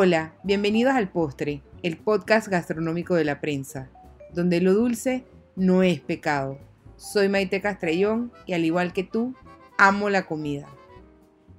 Hola, 0.00 0.32
bienvenidos 0.44 0.94
al 0.94 1.10
Postre, 1.10 1.60
el 1.82 1.96
podcast 1.96 2.46
gastronómico 2.46 3.16
de 3.16 3.24
la 3.24 3.40
prensa, 3.40 3.90
donde 4.32 4.60
lo 4.60 4.72
dulce 4.72 5.24
no 5.56 5.82
es 5.82 5.98
pecado. 5.98 6.56
Soy 6.96 7.28
Maite 7.28 7.60
Castrellón 7.60 8.30
y 8.46 8.52
al 8.52 8.64
igual 8.64 8.92
que 8.92 9.02
tú, 9.02 9.34
amo 9.76 10.08
la 10.08 10.24
comida. 10.24 10.68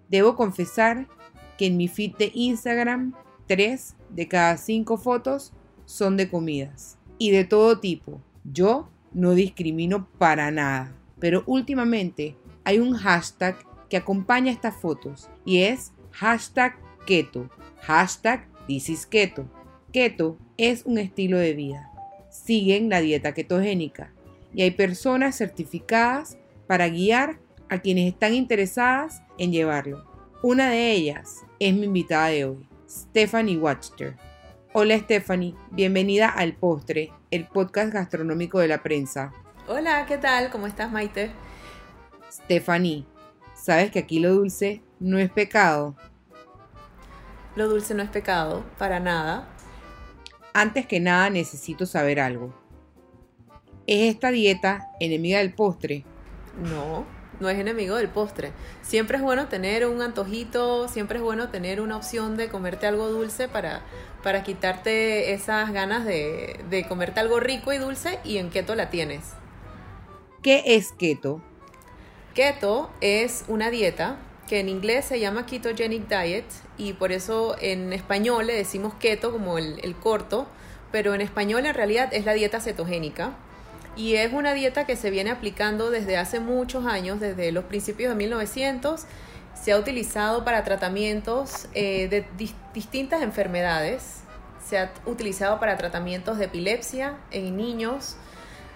Debo 0.07 0.37
confesar 0.37 1.09
que 1.57 1.65
en 1.65 1.75
mi 1.75 1.89
feed 1.89 2.15
de 2.15 2.31
Instagram, 2.33 3.13
3 3.47 3.97
de 4.11 4.27
cada 4.29 4.55
5 4.55 4.95
fotos 4.95 5.51
son 5.83 6.15
de 6.15 6.29
comidas 6.29 6.97
y 7.17 7.31
de 7.31 7.43
todo 7.43 7.81
tipo. 7.81 8.21
Yo 8.45 8.87
no 9.11 9.33
discrimino 9.33 10.07
para 10.17 10.49
nada, 10.49 10.95
pero 11.19 11.43
últimamente 11.45 12.37
hay 12.63 12.79
un 12.79 12.93
hashtag 12.93 13.57
que 13.89 13.97
acompaña 13.97 14.49
estas 14.49 14.77
fotos 14.77 15.29
y 15.43 15.63
es 15.63 15.91
hashtag 16.13 16.77
keto 17.05 17.49
Hashtag 17.81 18.45
This 18.67 18.89
is 18.89 19.05
Keto. 19.05 19.47
Keto 19.91 20.37
es 20.57 20.85
un 20.85 20.97
estilo 20.97 21.37
de 21.37 21.53
vida. 21.53 21.89
Siguen 22.29 22.89
la 22.89 23.01
dieta 23.01 23.33
ketogénica 23.33 24.13
y 24.53 24.61
hay 24.61 24.71
personas 24.71 25.37
certificadas 25.37 26.37
para 26.67 26.87
guiar 26.89 27.39
a 27.69 27.79
quienes 27.79 28.11
están 28.11 28.33
interesadas 28.33 29.23
en 29.37 29.51
llevarlo. 29.51 30.05
Una 30.43 30.69
de 30.69 30.91
ellas 30.91 31.45
es 31.59 31.73
mi 31.73 31.85
invitada 31.85 32.27
de 32.27 32.45
hoy, 32.45 32.67
Stephanie 32.87 33.57
Watcher. 33.57 34.15
Hola 34.73 34.97
Stephanie, 34.99 35.55
bienvenida 35.71 36.29
al 36.29 36.53
Postre, 36.53 37.11
el 37.31 37.47
podcast 37.47 37.91
gastronómico 37.91 38.59
de 38.59 38.67
la 38.67 38.83
prensa. 38.83 39.33
Hola, 39.67 40.05
¿qué 40.05 40.17
tal? 40.17 40.51
¿Cómo 40.51 40.67
estás 40.67 40.91
Maite? 40.91 41.31
Stephanie, 42.31 43.05
¿sabes 43.55 43.89
que 43.89 43.99
aquí 43.99 44.19
lo 44.19 44.33
dulce 44.33 44.83
no 44.99 45.17
es 45.17 45.31
pecado? 45.31 45.95
Lo 47.59 47.67
dulce 47.67 47.93
no 47.93 48.01
es 48.01 48.09
pecado, 48.09 48.63
para 48.77 49.01
nada. 49.01 49.45
Antes 50.53 50.85
que 50.85 51.01
nada 51.01 51.29
necesito 51.29 51.85
saber 51.85 52.21
algo. 52.21 52.53
¿Es 53.85 54.15
esta 54.15 54.31
dieta 54.31 54.87
enemiga 55.01 55.39
del 55.39 55.53
postre? 55.53 56.05
No, 56.55 57.05
no 57.41 57.49
es 57.49 57.59
enemigo 57.59 57.97
del 57.97 58.07
postre. 58.07 58.53
Siempre 58.81 59.17
es 59.17 59.23
bueno 59.23 59.49
tener 59.49 59.85
un 59.87 60.01
antojito, 60.01 60.87
siempre 60.87 61.17
es 61.17 61.21
bueno 61.21 61.49
tener 61.49 61.81
una 61.81 61.97
opción 61.97 62.37
de 62.37 62.47
comerte 62.47 62.87
algo 62.87 63.09
dulce 63.09 63.49
para, 63.49 63.81
para 64.23 64.41
quitarte 64.43 65.33
esas 65.33 65.73
ganas 65.73 66.05
de, 66.05 66.61
de 66.69 66.87
comerte 66.87 67.19
algo 67.19 67.41
rico 67.41 67.73
y 67.73 67.77
dulce 67.77 68.19
y 68.23 68.37
en 68.37 68.51
keto 68.51 68.73
la 68.73 68.89
tienes. 68.89 69.33
¿Qué 70.41 70.63
es 70.65 70.93
keto? 70.93 71.41
Keto 72.33 72.89
es 73.01 73.43
una 73.49 73.69
dieta 73.69 74.17
que 74.49 74.59
en 74.59 74.67
inglés 74.67 75.05
se 75.05 75.19
llama 75.19 75.45
Ketogenic 75.45 76.07
Diet 76.07 76.45
y 76.75 76.93
por 76.93 77.11
eso 77.11 77.55
en 77.61 77.93
español 77.93 78.47
le 78.47 78.55
decimos 78.55 78.95
keto 78.95 79.31
como 79.31 79.59
el, 79.59 79.95
corto, 80.01 80.47
pero 80.91 81.13
en 81.13 81.21
español 81.21 81.67
en 81.67 81.75
realidad 81.75 82.09
es 82.11 82.25
la 82.25 82.33
dieta 82.33 82.59
cetogénica 82.59 83.33
y 83.95 84.15
es 84.15 84.33
una 84.33 84.55
dieta 84.55 84.87
que 84.87 84.95
se 84.95 85.11
viene 85.11 85.29
aplicando 85.29 85.91
desde 85.91 86.17
hace 86.17 86.39
muchos 86.39 86.87
años, 86.87 87.19
desde 87.19 87.51
los 87.51 87.65
principios 87.65 88.09
de 88.09 88.15
1900. 88.15 89.03
Se 89.53 89.71
ha 89.71 89.77
utilizado 89.77 90.43
para 90.43 90.63
tratamientos 90.63 91.67
eh, 91.75 92.07
de 92.07 92.25
distintas 92.73 93.21
enfermedades. 93.21 94.21
Se 94.65 94.79
ha 94.79 94.91
utilizado 95.05 95.59
para 95.59 95.77
tratamientos 95.77 96.39
de 96.39 96.45
epilepsia 96.45 97.17
en 97.29 97.55
niños, 97.55 98.15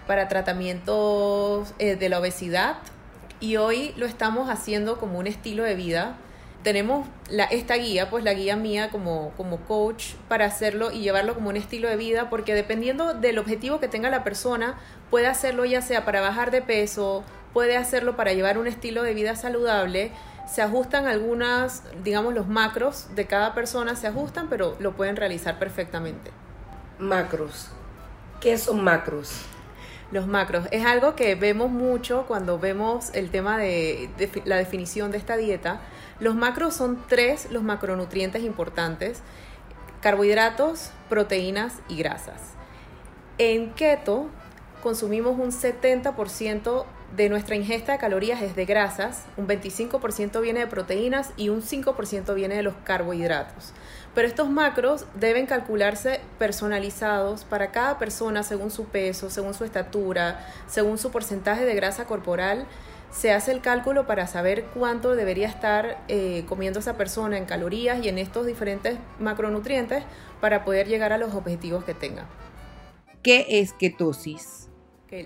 para 0.05 0.27
tratamientos 0.27 1.73
eh, 1.79 1.95
de 1.95 2.09
la 2.09 2.19
obesidad, 2.19 2.77
y 3.43 3.57
hoy 3.57 3.93
lo 3.97 4.05
estamos 4.05 4.49
haciendo 4.49 4.97
como 4.97 5.19
un 5.19 5.27
estilo 5.27 5.65
de 5.65 5.75
vida. 5.75 6.15
Tenemos 6.63 7.05
esta 7.51 7.75
guía, 7.75 8.09
pues 8.09 8.23
la 8.23 8.33
guía 8.33 8.55
mía 8.55 8.89
como, 8.89 9.31
como 9.35 9.57
coach 9.57 10.13
para 10.29 10.45
hacerlo 10.45 10.91
y 10.91 11.01
llevarlo 11.01 11.35
como 11.35 11.49
un 11.49 11.57
estilo 11.57 11.89
de 11.89 11.97
vida, 11.97 12.29
porque 12.29 12.55
dependiendo 12.55 13.13
del 13.13 13.37
objetivo 13.39 13.81
que 13.81 13.89
tenga 13.89 14.09
la 14.09 14.23
persona, 14.23 14.79
puede 15.09 15.27
hacerlo 15.27 15.65
ya 15.65 15.81
sea 15.81 16.05
para 16.05 16.21
bajar 16.21 16.51
de 16.51 16.61
peso, 16.61 17.25
puede 17.51 17.75
hacerlo 17.75 18.15
para 18.15 18.31
llevar 18.31 18.57
un 18.57 18.65
estilo 18.65 19.03
de 19.03 19.13
vida 19.13 19.35
saludable. 19.35 20.13
Se 20.49 20.61
ajustan 20.61 21.05
algunas, 21.05 21.83
digamos, 22.01 22.33
los 22.33 22.47
macros 22.47 23.13
de 23.13 23.27
cada 23.27 23.53
persona 23.53 23.97
se 23.97 24.07
ajustan, 24.07 24.47
pero 24.47 24.77
lo 24.79 24.93
pueden 24.93 25.17
realizar 25.17 25.59
perfectamente. 25.59 26.31
Macros. 26.97 27.67
¿Qué 28.39 28.57
son 28.57 28.81
macros? 28.85 29.47
Los 30.13 30.27
macros. 30.27 30.67
Es 30.69 30.85
algo 30.85 31.15
que 31.15 31.33
vemos 31.33 31.71
mucho 31.71 32.25
cuando 32.27 32.59
vemos 32.59 33.09
el 33.15 33.31
tema 33.31 33.57
de, 33.57 34.11
la 34.45 34.57
definición 34.57 35.09
de 35.09 35.17
esta 35.17 35.37
dieta. 35.37 35.81
Los 36.19 36.35
macros 36.35 36.75
son 36.75 37.03
tres 37.07 37.47
los 37.49 37.63
macronutrientes 37.63 38.43
importantes. 38.43 39.23
Carbohidratos, 40.01 40.91
proteínas 41.09 41.73
y 41.89 41.97
grasas. 41.97 42.39
En 43.39 43.71
keto 43.71 44.27
consumimos 44.83 45.39
un 45.39 45.49
70% 45.49 46.85
de 47.15 47.29
nuestra 47.29 47.55
ingesta 47.55 47.91
de 47.91 47.99
calorías 47.99 48.41
es 48.41 48.55
de 48.55 48.65
grasas, 48.65 49.23
un 49.37 49.47
25% 49.47 50.41
viene 50.41 50.61
de 50.61 50.67
proteínas 50.67 51.31
y 51.37 51.49
un 51.49 51.61
5% 51.61 52.33
viene 52.33 52.55
de 52.55 52.63
los 52.63 52.73
carbohidratos. 52.83 53.73
Pero 54.15 54.27
estos 54.27 54.49
macros 54.49 55.05
deben 55.15 55.45
calcularse 55.45 56.21
personalizados 56.39 57.45
para 57.45 57.71
cada 57.71 57.99
persona 57.99 58.43
según 58.43 58.71
su 58.71 58.85
peso, 58.85 59.29
según 59.29 59.53
su 59.53 59.63
estatura, 59.63 60.47
según 60.67 60.97
su 60.97 61.11
porcentaje 61.11 61.65
de 61.65 61.75
grasa 61.75 62.05
corporal. 62.05 62.65
Se 63.11 63.31
hace 63.31 63.51
el 63.51 63.61
cálculo 63.61 64.07
para 64.07 64.25
saber 64.25 64.65
cuánto 64.73 65.15
debería 65.15 65.47
estar 65.47 66.03
eh, 66.07 66.45
comiendo 66.49 66.79
esa 66.79 66.97
persona 66.97 67.37
en 67.37 67.45
calorías 67.45 68.03
y 68.03 68.09
en 68.09 68.17
estos 68.17 68.47
diferentes 68.47 68.97
macronutrientes 69.19 70.03
para 70.41 70.63
poder 70.63 70.87
llegar 70.87 71.13
a 71.13 71.19
los 71.19 71.35
objetivos 71.35 71.83
que 71.83 71.93
tenga. 71.93 72.25
¿Qué 73.21 73.45
es 73.49 73.73
ketosis? 73.73 74.72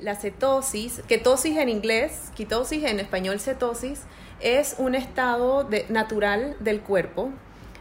La 0.01 0.15
cetosis, 0.15 1.01
ketosis 1.07 1.55
en 1.55 1.69
inglés, 1.69 2.33
ketosis 2.35 2.83
en 2.83 2.99
español 2.99 3.39
cetosis, 3.39 4.01
es 4.41 4.75
un 4.79 4.95
estado 4.95 5.69
natural 5.87 6.57
del 6.59 6.81
cuerpo 6.81 7.29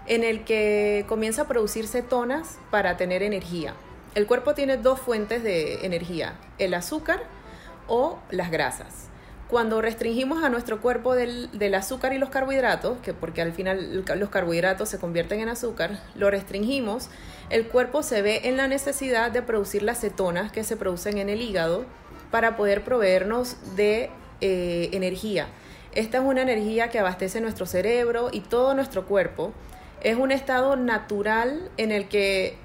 en 0.07 0.23
el 0.23 0.45
que 0.45 1.05
comienza 1.09 1.43
a 1.43 1.49
producir 1.49 1.89
cetonas 1.89 2.59
para 2.71 2.97
tener 2.97 3.25
energía. 3.25 3.75
El 4.15 4.29
cuerpo 4.29 4.55
tiene 4.55 4.77
dos 4.77 5.01
fuentes 5.01 5.43
de 5.43 5.85
energía, 5.85 6.39
el 6.59 6.75
azúcar 6.75 7.25
o 7.89 8.21
las 8.31 8.53
grasas. 8.53 9.09
Cuando 9.49 9.81
restringimos 9.81 10.43
a 10.43 10.49
nuestro 10.49 10.81
cuerpo 10.81 11.15
del, 11.15 11.75
azúcar 11.75 12.13
y 12.13 12.19
los 12.19 12.31
carbohidratos, 12.31 12.99
que 12.99 13.15
porque 13.15 13.43
al 13.43 13.53
final 13.53 14.05
los 14.05 14.29
carbohidratos 14.29 14.89
se 14.89 14.99
convierten 14.99 15.41
en 15.41 15.49
azúcar, 15.49 16.01
lo 16.17 16.31
restringimos, 16.31 17.09
el 17.49 17.69
cuerpo 17.69 18.03
se 18.03 18.23
ve 18.23 18.41
en 18.45 18.57
la 18.57 18.67
necesidad 18.67 19.31
de 19.31 19.43
producir 19.43 19.85
las 19.85 20.01
cetonas 20.01 20.51
que 20.51 20.65
se 20.65 20.77
producen 20.77 21.19
en 21.19 21.29
el 21.29 21.41
hígado 21.41 21.85
para 22.33 22.57
poder 22.57 22.83
proveernos 22.83 23.57
de 23.77 24.11
eh, 24.41 24.91
energía. 24.93 25.47
Esta 25.95 26.19
es 26.19 26.25
una 26.25 26.43
energía 26.43 26.91
que 26.91 26.99
abastece 26.99 27.41
nuestro 27.41 27.67
cerebro 27.67 28.31
y 28.33 28.41
todo 28.41 28.75
nuestro 28.75 29.07
cuerpo 29.07 29.53
es 30.03 30.17
un 30.17 30.31
estado 30.31 30.77
natural 30.77 31.71
en 31.77 31.91
el 31.91 32.09
que, 32.09 32.57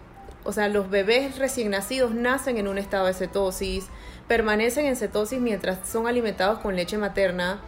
o 0.43 0.51
sea, 0.51 0.67
los 0.69 0.89
bebés 0.89 1.37
recién 1.37 1.69
nacidos 1.71 2.13
nacen 2.13 2.57
en 2.57 2.67
un 2.67 2.77
estado 2.77 3.05
de 3.05 3.13
cetosis, 3.13 3.87
permanecen 4.27 4.85
en 4.85 4.95
cetosis 4.95 5.39
mientras 5.39 5.87
son 5.87 6.07
alimentados 6.07 6.59
con 6.59 6.75
leche 6.75 6.97
materna. 6.97 7.61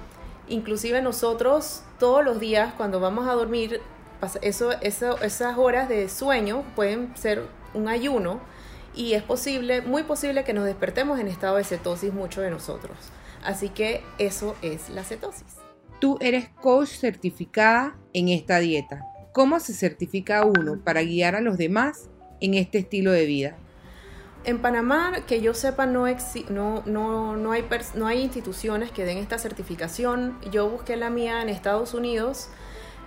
Inclusive 0.47 1.01
nosotros 1.01 1.83
todos 1.99 2.23
los 2.25 2.39
días 2.39 2.73
cuando 2.75 2.99
vamos 2.99 3.27
a 3.27 3.33
dormir, 3.33 3.81
eso, 4.41 4.71
eso, 4.81 5.19
esas 5.21 5.57
horas 5.57 5.87
de 5.87 6.09
sueño 6.09 6.63
pueden 6.75 7.15
ser 7.15 7.43
un 7.73 7.87
ayuno 7.87 8.39
y 8.95 9.13
es 9.13 9.23
posible, 9.23 9.81
muy 9.81 10.03
posible 10.03 10.43
que 10.43 10.53
nos 10.53 10.65
despertemos 10.65 11.19
en 11.19 11.27
estado 11.27 11.57
de 11.57 11.63
cetosis 11.63 12.13
muchos 12.13 12.43
de 12.43 12.49
nosotros. 12.49 12.97
Así 13.43 13.69
que 13.69 14.03
eso 14.17 14.55
es 14.61 14.89
la 14.89 15.03
cetosis. 15.03 15.57
Tú 15.99 16.17
eres 16.21 16.49
coach 16.49 16.89
certificada 16.89 17.97
en 18.13 18.29
esta 18.29 18.59
dieta. 18.59 19.01
¿Cómo 19.31 19.59
se 19.59 19.73
certifica 19.73 20.45
uno 20.45 20.79
para 20.83 21.01
guiar 21.01 21.35
a 21.35 21.41
los 21.41 21.57
demás 21.57 22.09
en 22.43 22.53
este 22.55 22.79
estilo 22.79 23.11
de 23.11 23.25
vida? 23.25 23.55
En 24.43 24.59
Panamá, 24.61 25.23
que 25.25 25.39
yo 25.41 25.53
sepa, 25.53 25.85
no, 25.85 26.05
no, 26.49 26.83
no, 26.85 27.37
no, 27.37 27.51
hay 27.53 27.63
no 27.95 28.07
hay 28.07 28.21
instituciones 28.21 28.91
que 28.91 29.05
den 29.05 29.17
esta 29.17 29.39
certificación. 29.39 30.37
Yo 30.51 30.69
busqué 30.69 30.97
la 30.97 31.09
mía 31.09 31.41
en 31.41 31.47
Estados 31.47 31.93
Unidos 31.93 32.49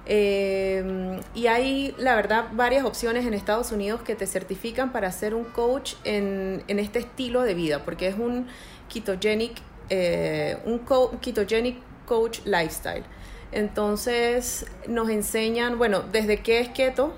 eh, 0.06 1.20
y 1.34 1.48
hay, 1.48 1.94
la 1.98 2.16
verdad, 2.16 2.46
varias 2.52 2.86
opciones 2.86 3.26
en 3.26 3.34
Estados 3.34 3.70
Unidos 3.70 4.00
que 4.00 4.14
te 4.14 4.26
certifican 4.26 4.92
para 4.92 5.12
ser 5.12 5.34
un 5.34 5.44
coach 5.44 5.94
en, 6.04 6.64
en 6.68 6.78
este 6.78 7.00
estilo 7.00 7.42
de 7.42 7.52
vida, 7.52 7.84
porque 7.84 8.08
es 8.08 8.16
un 8.16 8.46
ketogenic, 8.88 9.58
eh, 9.90 10.56
un 10.64 10.80
ketogenic 11.20 11.76
coach 12.06 12.40
lifestyle. 12.46 13.04
Entonces 13.52 14.64
nos 14.88 15.10
enseñan, 15.10 15.76
bueno, 15.76 16.02
desde 16.10 16.38
qué 16.38 16.60
es 16.60 16.70
keto 16.70 17.12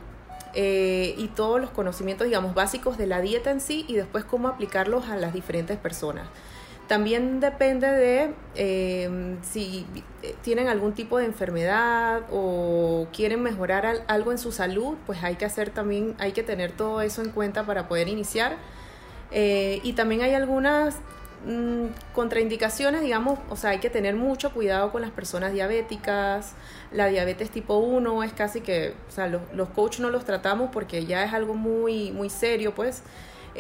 eh, 0.54 1.14
y 1.16 1.28
todos 1.28 1.60
los 1.60 1.70
conocimientos, 1.70 2.26
digamos, 2.26 2.54
básicos 2.54 2.98
de 2.98 3.06
la 3.06 3.20
dieta 3.20 3.50
en 3.50 3.60
sí 3.60 3.84
y 3.88 3.94
después 3.94 4.24
cómo 4.24 4.48
aplicarlos 4.48 5.08
a 5.08 5.16
las 5.16 5.32
diferentes 5.32 5.76
personas. 5.78 6.28
También 6.88 7.38
depende 7.38 7.86
de 7.86 8.34
eh, 8.54 9.36
si 9.42 9.84
tienen 10.42 10.68
algún 10.68 10.94
tipo 10.94 11.18
de 11.18 11.26
enfermedad 11.26 12.22
o 12.32 13.08
quieren 13.12 13.42
mejorar 13.42 14.04
algo 14.06 14.32
en 14.32 14.38
su 14.38 14.52
salud, 14.52 14.96
pues 15.04 15.22
hay 15.22 15.36
que 15.36 15.44
hacer 15.44 15.68
también, 15.68 16.14
hay 16.18 16.32
que 16.32 16.42
tener 16.42 16.72
todo 16.72 17.02
eso 17.02 17.20
en 17.20 17.28
cuenta 17.30 17.66
para 17.66 17.88
poder 17.88 18.08
iniciar. 18.08 18.56
Eh, 19.30 19.80
y 19.82 19.92
también 19.92 20.22
hay 20.22 20.32
algunas 20.32 20.96
mm, 21.46 22.14
contraindicaciones, 22.14 23.02
digamos, 23.02 23.38
o 23.48 23.56
sea, 23.56 23.70
hay 23.70 23.78
que 23.78 23.90
tener 23.90 24.14
mucho 24.16 24.52
cuidado 24.52 24.92
con 24.92 25.02
las 25.02 25.10
personas 25.10 25.52
diabéticas. 25.52 26.52
La 26.92 27.06
diabetes 27.06 27.50
tipo 27.50 27.76
1 27.76 28.22
es 28.22 28.32
casi 28.32 28.60
que, 28.60 28.94
o 29.08 29.10
sea, 29.10 29.26
los, 29.26 29.42
los 29.54 29.68
coaches 29.70 30.00
no 30.00 30.10
los 30.10 30.24
tratamos 30.24 30.70
porque 30.72 31.06
ya 31.06 31.24
es 31.24 31.32
algo 31.32 31.54
muy, 31.54 32.12
muy 32.12 32.30
serio, 32.30 32.74
pues. 32.74 33.02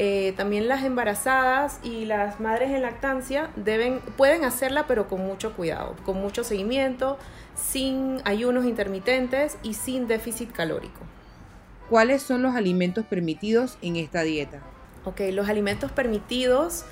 Eh, 0.00 0.32
también 0.36 0.68
las 0.68 0.84
embarazadas 0.84 1.80
y 1.82 2.04
las 2.04 2.38
madres 2.38 2.70
en 2.70 2.82
lactancia 2.82 3.50
deben, 3.56 3.98
pueden 4.16 4.44
hacerla, 4.44 4.86
pero 4.86 5.08
con 5.08 5.26
mucho 5.26 5.54
cuidado, 5.54 5.96
con 6.04 6.20
mucho 6.20 6.44
seguimiento, 6.44 7.18
sin 7.56 8.20
ayunos 8.24 8.64
intermitentes 8.64 9.58
y 9.64 9.74
sin 9.74 10.06
déficit 10.06 10.52
calórico. 10.52 11.00
¿Cuáles 11.90 12.22
son 12.22 12.42
los 12.42 12.54
alimentos 12.54 13.06
permitidos 13.06 13.76
en 13.82 13.96
esta 13.96 14.22
dieta? 14.22 14.60
Ok, 15.04 15.20
los 15.32 15.48
alimentos 15.48 15.90
permitidos, 15.90 16.84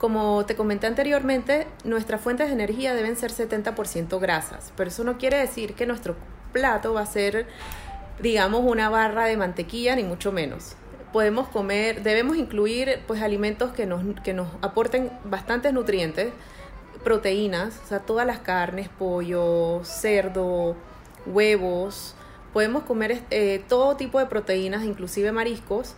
como 0.00 0.46
te 0.46 0.56
comenté 0.56 0.86
anteriormente, 0.86 1.66
nuestras 1.84 2.20
fuentes 2.20 2.48
de 2.48 2.54
energía 2.54 2.94
deben 2.94 3.16
ser 3.16 3.30
70% 3.30 4.18
grasas, 4.18 4.72
pero 4.76 4.88
eso 4.88 5.04
no 5.04 5.18
quiere 5.18 5.38
decir 5.38 5.74
que 5.74 5.84
nuestro 5.86 6.16
plato 6.52 6.94
va 6.94 7.02
a 7.02 7.06
ser, 7.06 7.46
digamos, 8.20 8.62
una 8.64 8.88
barra 8.88 9.26
de 9.26 9.36
mantequilla, 9.36 9.94
ni 9.94 10.02
mucho 10.02 10.32
menos 10.32 10.74
podemos 11.12 11.48
comer, 11.48 12.02
debemos 12.02 12.36
incluir 12.36 13.00
pues 13.06 13.20
alimentos 13.22 13.72
que 13.72 13.86
nos, 13.86 14.02
que 14.22 14.32
nos 14.32 14.48
aporten 14.62 15.10
bastantes 15.24 15.72
nutrientes, 15.72 16.32
proteínas, 17.02 17.80
o 17.84 17.88
sea, 17.88 18.00
todas 18.00 18.26
las 18.26 18.38
carnes, 18.40 18.88
pollo, 18.88 19.80
cerdo, 19.84 20.76
huevos, 21.26 22.14
podemos 22.52 22.84
comer 22.84 23.22
eh, 23.30 23.62
todo 23.68 23.96
tipo 23.96 24.18
de 24.18 24.26
proteínas, 24.26 24.84
inclusive 24.84 25.32
mariscos. 25.32 25.94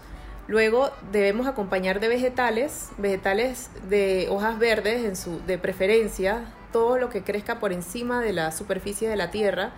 Luego 0.48 0.90
debemos 1.12 1.46
acompañar 1.46 2.00
de 2.00 2.08
vegetales, 2.08 2.90
vegetales 2.98 3.70
de 3.88 4.26
hojas 4.30 4.58
verdes 4.58 5.04
en 5.04 5.16
su, 5.16 5.40
de 5.46 5.58
preferencia, 5.58 6.44
todo 6.72 6.98
lo 6.98 7.10
que 7.10 7.22
crezca 7.22 7.60
por 7.60 7.72
encima 7.72 8.20
de 8.20 8.32
la 8.32 8.50
superficie 8.50 9.08
de 9.08 9.16
la 9.16 9.30
tierra 9.30 9.72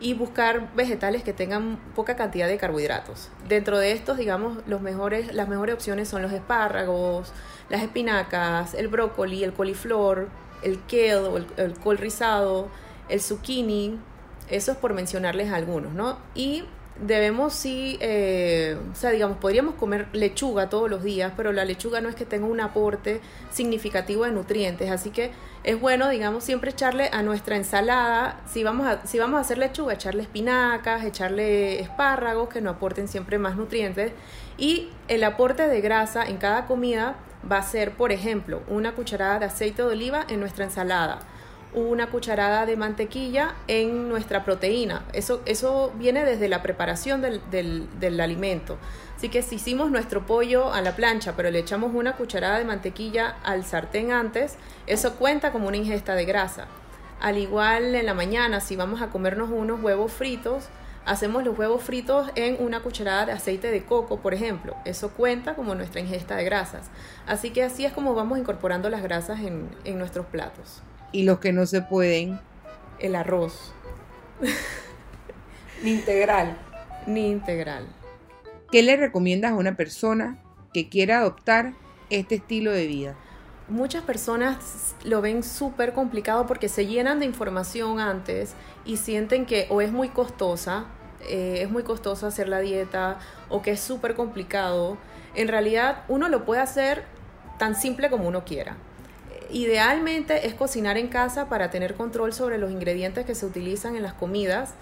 y 0.00 0.14
buscar 0.14 0.74
vegetales 0.74 1.22
que 1.22 1.32
tengan 1.32 1.78
poca 1.94 2.16
cantidad 2.16 2.48
de 2.48 2.58
carbohidratos. 2.58 3.30
Dentro 3.48 3.78
de 3.78 3.92
estos, 3.92 4.18
digamos, 4.18 4.58
las 4.66 4.82
mejores 4.82 5.30
opciones 5.72 6.08
son 6.08 6.22
los 6.22 6.32
espárragos, 6.32 7.32
las 7.68 7.82
espinacas, 7.82 8.74
el 8.74 8.88
brócoli, 8.88 9.44
el 9.44 9.52
coliflor, 9.52 10.28
el 10.62 10.80
kale 10.86 11.16
o 11.16 11.36
el, 11.36 11.74
col 11.74 11.98
rizado, 11.98 12.68
el 13.08 13.20
zucchini, 13.20 13.98
eso 14.48 14.72
es 14.72 14.78
por 14.78 14.92
mencionarles 14.92 15.52
algunos, 15.52 15.92
¿no? 15.92 16.18
Y 16.34 16.64
debemos 17.00 17.52
sí, 17.52 17.98
eh, 18.00 18.76
o 18.92 18.94
sea, 18.94 19.10
digamos, 19.10 19.38
podríamos 19.38 19.74
comer 19.74 20.08
lechuga 20.12 20.68
todos 20.68 20.90
los 20.90 21.02
días, 21.02 21.32
pero 21.36 21.52
la 21.52 21.64
lechuga 21.64 22.00
no 22.00 22.08
es 22.08 22.14
que 22.14 22.24
tenga 22.24 22.46
un 22.46 22.60
aporte 22.60 23.20
significativo 23.50 24.24
de 24.24 24.32
nutrientes, 24.32 24.90
así 24.90 25.10
que 25.10 25.32
es 25.64 25.80
bueno, 25.80 26.08
digamos, 26.08 26.44
siempre 26.44 26.70
echarle 26.70 27.08
a 27.12 27.22
nuestra 27.22 27.56
ensalada, 27.56 28.40
si 28.46 28.62
vamos 28.64 28.86
a, 28.86 29.06
si 29.06 29.18
vamos 29.18 29.38
a 29.38 29.40
hacer 29.40 29.58
lechuga, 29.58 29.94
echarle 29.94 30.22
espinacas, 30.22 31.04
echarle 31.04 31.80
espárragos 31.80 32.48
que 32.48 32.60
nos 32.60 32.76
aporten 32.76 33.08
siempre 33.08 33.38
más 33.38 33.56
nutrientes. 33.56 34.12
Y 34.58 34.90
el 35.08 35.24
aporte 35.24 35.66
de 35.68 35.80
grasa 35.80 36.24
en 36.24 36.36
cada 36.36 36.66
comida 36.66 37.16
va 37.50 37.58
a 37.58 37.62
ser, 37.62 37.92
por 37.92 38.12
ejemplo, 38.12 38.62
una 38.68 38.92
cucharada 38.92 39.38
de 39.38 39.46
aceite 39.46 39.82
de 39.82 39.88
oliva 39.88 40.24
en 40.28 40.40
nuestra 40.40 40.64
ensalada 40.64 41.20
una 41.74 42.08
cucharada 42.08 42.66
de 42.66 42.76
mantequilla 42.76 43.54
en 43.66 44.08
nuestra 44.08 44.44
proteína. 44.44 45.04
Eso, 45.12 45.40
eso 45.46 45.92
viene 45.96 46.24
desde 46.24 46.48
la 46.48 46.62
preparación 46.62 47.22
del, 47.22 47.40
del, 47.50 48.20
alimento. 48.20 48.78
Así 49.16 49.28
que 49.28 49.42
si 49.42 49.56
hicimos 49.56 49.90
nuestro 49.90 50.26
pollo 50.26 50.72
a 50.72 50.80
la 50.80 50.96
plancha, 50.96 51.34
pero 51.36 51.50
le 51.50 51.60
echamos 51.60 51.94
una 51.94 52.16
cucharada 52.16 52.58
de 52.58 52.64
mantequilla 52.64 53.36
al 53.42 53.64
sartén 53.64 54.12
antes, 54.12 54.56
eso 54.86 55.14
cuenta 55.14 55.52
como 55.52 55.68
una 55.68 55.76
ingesta 55.76 56.14
de 56.14 56.24
grasa. 56.24 56.66
Al 57.20 57.38
igual 57.38 57.94
en 57.94 58.06
la 58.06 58.14
mañana, 58.14 58.60
si 58.60 58.76
vamos 58.76 59.00
a 59.00 59.08
comernos 59.08 59.48
unos 59.50 59.80
huevos 59.80 60.12
fritos, 60.12 60.64
hacemos 61.04 61.44
los 61.44 61.56
huevos 61.56 61.82
fritos 61.82 62.30
en 62.34 62.56
una 62.58 62.80
cucharada 62.80 63.26
de 63.26 63.32
aceite 63.32 63.70
de 63.70 63.84
coco, 63.84 64.18
por 64.18 64.34
ejemplo. 64.34 64.76
Eso 64.84 65.10
cuenta 65.10 65.54
como 65.54 65.74
nuestra 65.74 66.00
ingesta 66.00 66.36
de 66.36 66.44
grasas. 66.44 66.90
Así 67.26 67.50
que 67.50 67.62
así 67.62 67.84
es 67.84 67.92
como 67.92 68.14
vamos 68.14 68.38
incorporando 68.38 68.90
las 68.90 69.02
grasas 69.02 69.40
en, 69.40 69.70
en 69.84 69.98
nuestros 69.98 70.26
platos 70.26 70.82
y 71.12 71.24
los 71.24 71.38
que 71.38 71.52
no 71.52 71.66
se 71.66 71.82
pueden. 71.82 72.40
El 72.98 73.14
arroz. 73.14 73.72
Ni 75.82 75.92
integral. 75.92 76.56
Ni 77.06 77.30
integral. 77.30 77.86
¿Qué 78.70 78.82
le 78.82 78.96
recomiendas 78.96 79.52
a 79.52 79.56
una 79.56 79.76
persona 79.76 80.38
que 80.72 80.88
quiera 80.88 81.18
adoptar 81.18 81.74
este 82.10 82.36
estilo 82.36 82.72
de 82.72 82.86
vida? 82.86 83.14
Muchas 83.68 84.02
personas 84.02 84.94
lo 85.04 85.20
ven 85.20 85.42
súper 85.42 85.92
complicado 85.92 86.46
porque 86.46 86.68
se 86.68 86.86
llenan 86.86 87.20
de 87.20 87.26
información 87.26 88.00
antes 88.00 88.54
y 88.84 88.96
sienten 88.96 89.46
que 89.46 89.66
o 89.70 89.80
es 89.80 89.92
muy 89.92 90.08
costosa, 90.08 90.86
eh, 91.20 91.58
es 91.62 91.70
muy 91.70 91.82
costoso 91.82 92.26
hacer 92.26 92.48
la 92.48 92.60
dieta 92.60 93.18
o 93.48 93.62
que 93.62 93.72
es 93.72 93.80
súper 93.80 94.14
complicado. 94.14 94.98
En 95.34 95.48
realidad 95.48 96.04
uno 96.08 96.28
lo 96.28 96.44
puede 96.44 96.60
hacer 96.60 97.04
tan 97.58 97.74
simple 97.74 98.10
como 98.10 98.26
uno 98.26 98.44
quiera 98.44 98.76
idealmente 99.52 100.46
es 100.46 100.54
cocinar 100.54 100.96
en 100.96 101.08
casa 101.08 101.48
para 101.48 101.70
tener 101.70 101.94
control 101.94 102.32
sobre 102.32 102.58
los 102.58 102.70
ingredientes 102.70 103.26
que 103.26 103.34
se 103.34 103.46
utilizan 103.46 103.96
en 103.96 104.02
las 104.02 104.14
comidas 104.14 104.74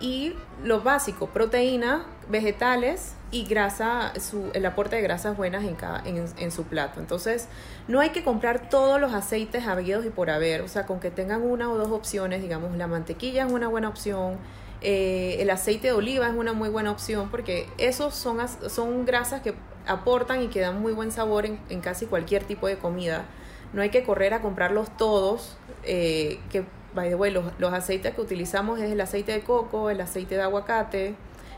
y 0.00 0.34
lo 0.62 0.80
básico, 0.82 1.28
proteína, 1.28 2.06
vegetales 2.28 3.14
y 3.30 3.44
grasa, 3.44 4.12
el 4.54 4.66
aporte 4.66 4.96
de 4.96 5.02
grasas 5.02 5.36
buenas 5.36 5.64
en, 5.64 5.74
cada, 5.74 6.02
en, 6.06 6.50
su 6.50 6.64
plato. 6.64 7.00
Entonces, 7.00 7.48
no 7.88 8.00
hay 8.00 8.10
que 8.10 8.22
comprar 8.22 8.70
todos 8.70 9.00
los 9.00 9.12
aceites 9.12 9.66
habidos 9.66 10.04
y 10.04 10.10
por 10.10 10.30
haber, 10.30 10.62
o 10.62 10.68
sea, 10.68 10.86
con 10.86 11.00
que 11.00 11.10
tengan 11.10 11.42
una 11.42 11.70
o 11.70 11.76
dos 11.76 11.88
opciones, 11.88 12.42
digamos, 12.42 12.76
la 12.76 12.86
mantequilla 12.86 13.46
es 13.46 13.52
una 13.52 13.68
buena 13.68 13.88
opción, 13.88 14.36
eh, 14.80 15.36
el 15.40 15.50
aceite 15.50 15.88
de 15.88 15.92
oliva 15.92 16.28
es 16.28 16.34
una 16.34 16.52
muy 16.52 16.68
buena 16.68 16.92
opción 16.92 17.28
porque 17.30 17.68
esos 17.78 18.14
son, 18.14 18.38
son 18.70 19.04
grasas 19.04 19.42
que 19.42 19.54
aportan 19.86 20.42
y 20.42 20.48
que 20.48 20.60
dan 20.60 20.80
muy 20.80 20.92
buen 20.92 21.10
sabor 21.10 21.44
en 21.46 21.80
casi 21.80 22.06
cualquier 22.06 22.44
tipo 22.44 22.68
de 22.68 22.78
comida 22.78 23.24
no 23.72 23.82
hay 23.82 23.90
que 23.90 24.02
correr 24.02 24.34
a 24.34 24.40
comprarlos 24.40 24.96
todos, 24.96 25.56
eh, 25.84 26.38
que, 26.50 26.64
by 26.94 27.08
the 27.08 27.14
way, 27.14 27.30
los, 27.30 27.72
aceites 27.72 28.14
que 28.14 28.20
utilizamos 28.20 28.80
es 28.80 28.90
el 28.90 29.00
aceite 29.00 29.32
de 29.32 29.40
coco, 29.40 29.90
el 29.90 30.00
aceite 30.00 30.36
de 30.36 30.42
aguacate, 30.42 31.14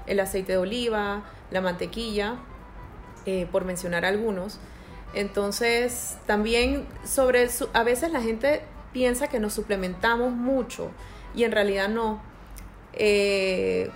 el 0.06 0.20
aceite 0.20 0.52
de 0.52 0.58
oliva, 0.58 1.24
la 1.50 1.60
mantequilla, 1.60 2.36
eh, 3.26 3.46
por 3.50 3.64
mencionar 3.64 4.04
algunos. 4.04 4.58
Entonces, 5.14 6.18
también 6.26 6.86
sobre, 7.04 7.48
a 7.72 7.82
veces 7.82 8.12
la 8.12 8.20
gente 8.20 8.62
piensa 8.92 9.28
que 9.28 9.40
nos 9.40 9.52
suplementamos 9.52 10.32
mucho 10.32 10.90
y 11.34 11.44
en 11.44 11.52
realidad 11.52 11.88
no. 11.88 12.22
Eh, 12.92 13.90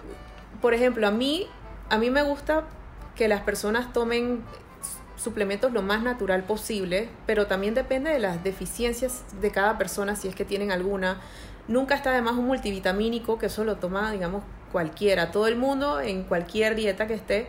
por 0.61 0.75
ejemplo, 0.75 1.07
a 1.07 1.11
mí, 1.11 1.49
a 1.91 1.99
mí 1.99 2.11
me 2.11 2.23
gusta 2.23 2.65
que 3.17 3.29
las 3.29 3.43
personas 3.43 3.93
tomen 3.93 4.43
suplementos 5.17 5.73
lo 5.73 5.83
más 5.83 6.03
natural 6.03 6.45
posible, 6.45 7.09
pero 7.27 7.47
también 7.47 7.75
depende 7.75 8.11
de 8.11 8.19
las 8.19 8.43
deficiencias 8.43 9.23
de 9.41 9.51
cada 9.51 9.79
persona, 9.79 10.17
si 10.17 10.29
es 10.29 10.35
que 10.35 10.45
tienen 10.45 10.73
alguna. 10.73 11.21
Nunca 11.69 11.95
está 11.95 12.13
de 12.13 12.21
más 12.21 12.35
un 12.35 12.47
multivitamínico, 12.47 13.39
que 13.39 13.47
eso 13.47 13.65
lo 13.65 13.77
toma, 13.77 14.13
digamos, 14.13 14.43
cualquiera, 14.73 15.31
todo 15.31 15.47
el 15.47 15.57
mundo, 15.57 16.01
en 16.01 16.25
cualquier 16.25 16.75
dieta 16.75 17.07
que 17.07 17.15
esté, 17.15 17.47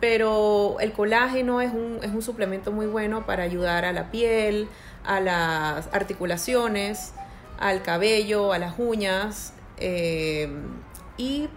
pero 0.00 0.76
el 0.80 0.92
colágeno 0.92 1.60
es 1.60 1.72
un, 1.72 1.98
es 2.02 2.10
un 2.10 2.22
suplemento 2.22 2.72
muy 2.72 2.86
bueno 2.86 3.26
para 3.26 3.42
ayudar 3.42 3.84
a 3.84 3.92
la 3.92 4.10
piel, 4.10 4.68
a 5.04 5.20
las 5.20 5.88
articulaciones, 5.92 7.12
al 7.58 7.82
cabello, 7.82 8.52
a 8.52 8.58
las 8.58 8.78
uñas, 8.78 9.52
eh, 9.78 10.48
y 11.18 11.48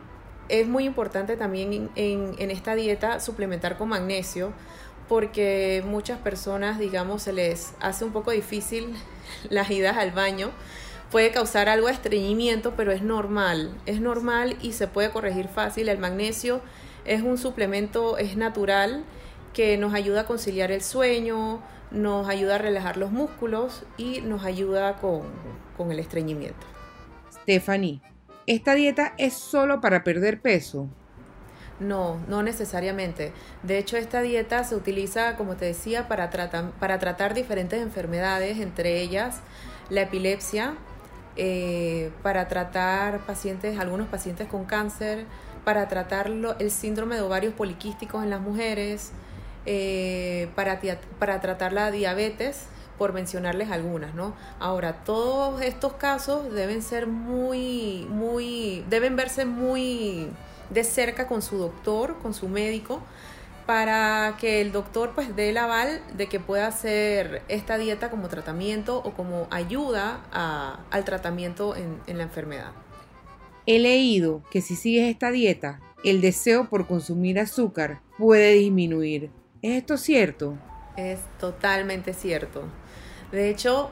es 0.50 0.68
muy 0.68 0.84
importante 0.84 1.38
también 1.38 1.90
en, 1.96 2.36
en 2.38 2.52
esta 2.52 2.76
dieta 2.76 3.20
suplementar 3.20 3.78
con 3.78 3.90
magnesio, 3.90 4.52
porque 5.08 5.84
muchas 5.86 6.20
personas, 6.20 6.80
digamos, 6.80 7.24
se 7.24 7.34
les 7.34 7.74
hace 7.80 8.06
un 8.06 8.12
poco 8.12 8.32
difícil 8.32 8.94
las 9.50 9.70
idas 9.70 9.98
al 9.98 10.12
baño. 10.12 10.52
Puede 11.12 11.32
causar 11.32 11.70
algo 11.70 11.88
de 11.88 11.94
estreñimiento, 11.94 12.74
pero 12.76 12.92
es 12.92 13.04
normal, 13.04 13.76
es 13.86 14.02
normal 14.02 14.58
y 14.62 14.74
se 14.74 14.88
puede 14.88 15.12
corregir 15.12 15.48
fácil. 15.48 15.90
El 15.90 16.00
magnesio 16.00 16.62
es 17.06 17.22
un 17.22 17.38
suplemento, 17.38 18.18
es 18.18 18.36
natural, 18.36 19.04
que 19.54 19.78
nos 19.78 19.94
ayuda 19.94 20.22
a 20.22 20.26
conciliar 20.26 20.72
el 20.72 20.82
sueño, 20.82 21.62
nos 21.92 22.28
ayuda 22.28 22.56
a 22.56 22.58
relajar 22.58 22.98
los 22.98 23.12
músculos 23.12 23.84
y 23.98 24.22
nos 24.22 24.44
ayuda 24.44 24.96
con, 24.98 25.22
con 25.78 25.92
el 25.92 26.00
estreñimiento. 26.00 26.66
Stephanie, 27.32 28.02
¿esta 28.48 28.74
dieta 28.74 29.14
es 29.20 29.34
solo 29.34 29.80
para 29.80 30.04
perder 30.04 30.42
peso? 30.42 30.90
No, 31.80 32.20
no 32.28 32.44
necesariamente. 32.44 33.34
De 33.64 33.78
hecho, 33.78 33.98
esta 33.98 34.22
dieta 34.22 34.64
se 34.64 34.76
utiliza, 34.76 35.36
como 35.36 35.56
te 35.56 35.66
decía, 35.66 36.08
para, 36.08 36.30
tratar, 36.30 36.72
para 36.80 37.00
tratar 37.00 37.34
diferentes 37.34 37.82
enfermedades, 37.82 38.60
entre 38.60 39.02
ellas 39.02 39.40
la 39.90 40.02
epilepsia, 40.02 40.76
eh, 41.36 42.12
para 42.22 42.48
tratar 42.48 43.20
pacientes, 43.26 43.80
algunos 43.80 44.08
pacientes 44.08 44.48
con 44.48 44.66
cáncer, 44.66 45.26
para 45.66 45.88
tratar 45.88 46.32
el 46.60 46.72
síndrome 46.72 47.16
de 47.16 47.22
ovarios 47.22 47.54
poliquísticos 47.54 48.24
en 48.24 48.30
las 48.30 48.42
mujeres, 48.42 49.12
eh, 49.66 50.50
para, 50.56 50.80
para 51.20 51.42
tratar 51.42 51.74
la 51.74 51.90
diabetes, 51.90 52.68
por 52.98 53.14
mencionarles 53.14 53.72
algunas, 53.72 54.14
¿no? 54.14 54.36
Ahora, 54.60 55.04
todos 55.04 55.62
estos 55.62 55.94
casos 55.94 56.54
deben 56.54 56.82
ser 56.84 57.08
muy, 57.08 58.06
muy, 58.10 58.86
deben 58.90 59.16
verse 59.16 59.46
muy 59.46 60.30
de 60.74 60.84
cerca 60.84 61.28
con 61.28 61.42
su 61.42 61.58
doctor, 61.58 62.18
con 62.22 62.34
su 62.34 62.50
médico, 62.50 63.02
para 63.66 64.36
que 64.40 64.62
el 64.62 64.72
doctor 64.72 65.12
pues 65.16 65.36
dé 65.36 65.50
el 65.50 65.58
aval 65.58 66.02
de 66.18 66.28
que 66.28 66.40
pueda 66.40 66.68
hacer 66.68 67.44
esta 67.48 67.78
dieta 67.78 68.10
como 68.10 68.28
tratamiento 68.28 68.98
o 68.98 69.14
como 69.14 69.48
ayuda 69.52 70.22
al 70.92 71.06
tratamiento 71.06 71.76
en, 71.76 72.00
en 72.08 72.18
la 72.18 72.24
enfermedad. 72.24 72.72
He 73.66 73.80
leído 73.80 74.44
que 74.52 74.62
si 74.62 74.76
sigues 74.76 75.10
esta 75.10 75.32
dieta, 75.32 75.80
el 76.04 76.20
deseo 76.20 76.70
por 76.70 76.86
consumir 76.86 77.40
azúcar 77.40 78.02
puede 78.18 78.54
disminuir. 78.54 79.32
¿Es 79.62 79.78
esto 79.78 79.96
cierto? 79.96 80.58
Es 80.98 81.20
totalmente 81.40 82.14
cierto. 82.14 82.64
De 83.32 83.50
hecho, 83.50 83.92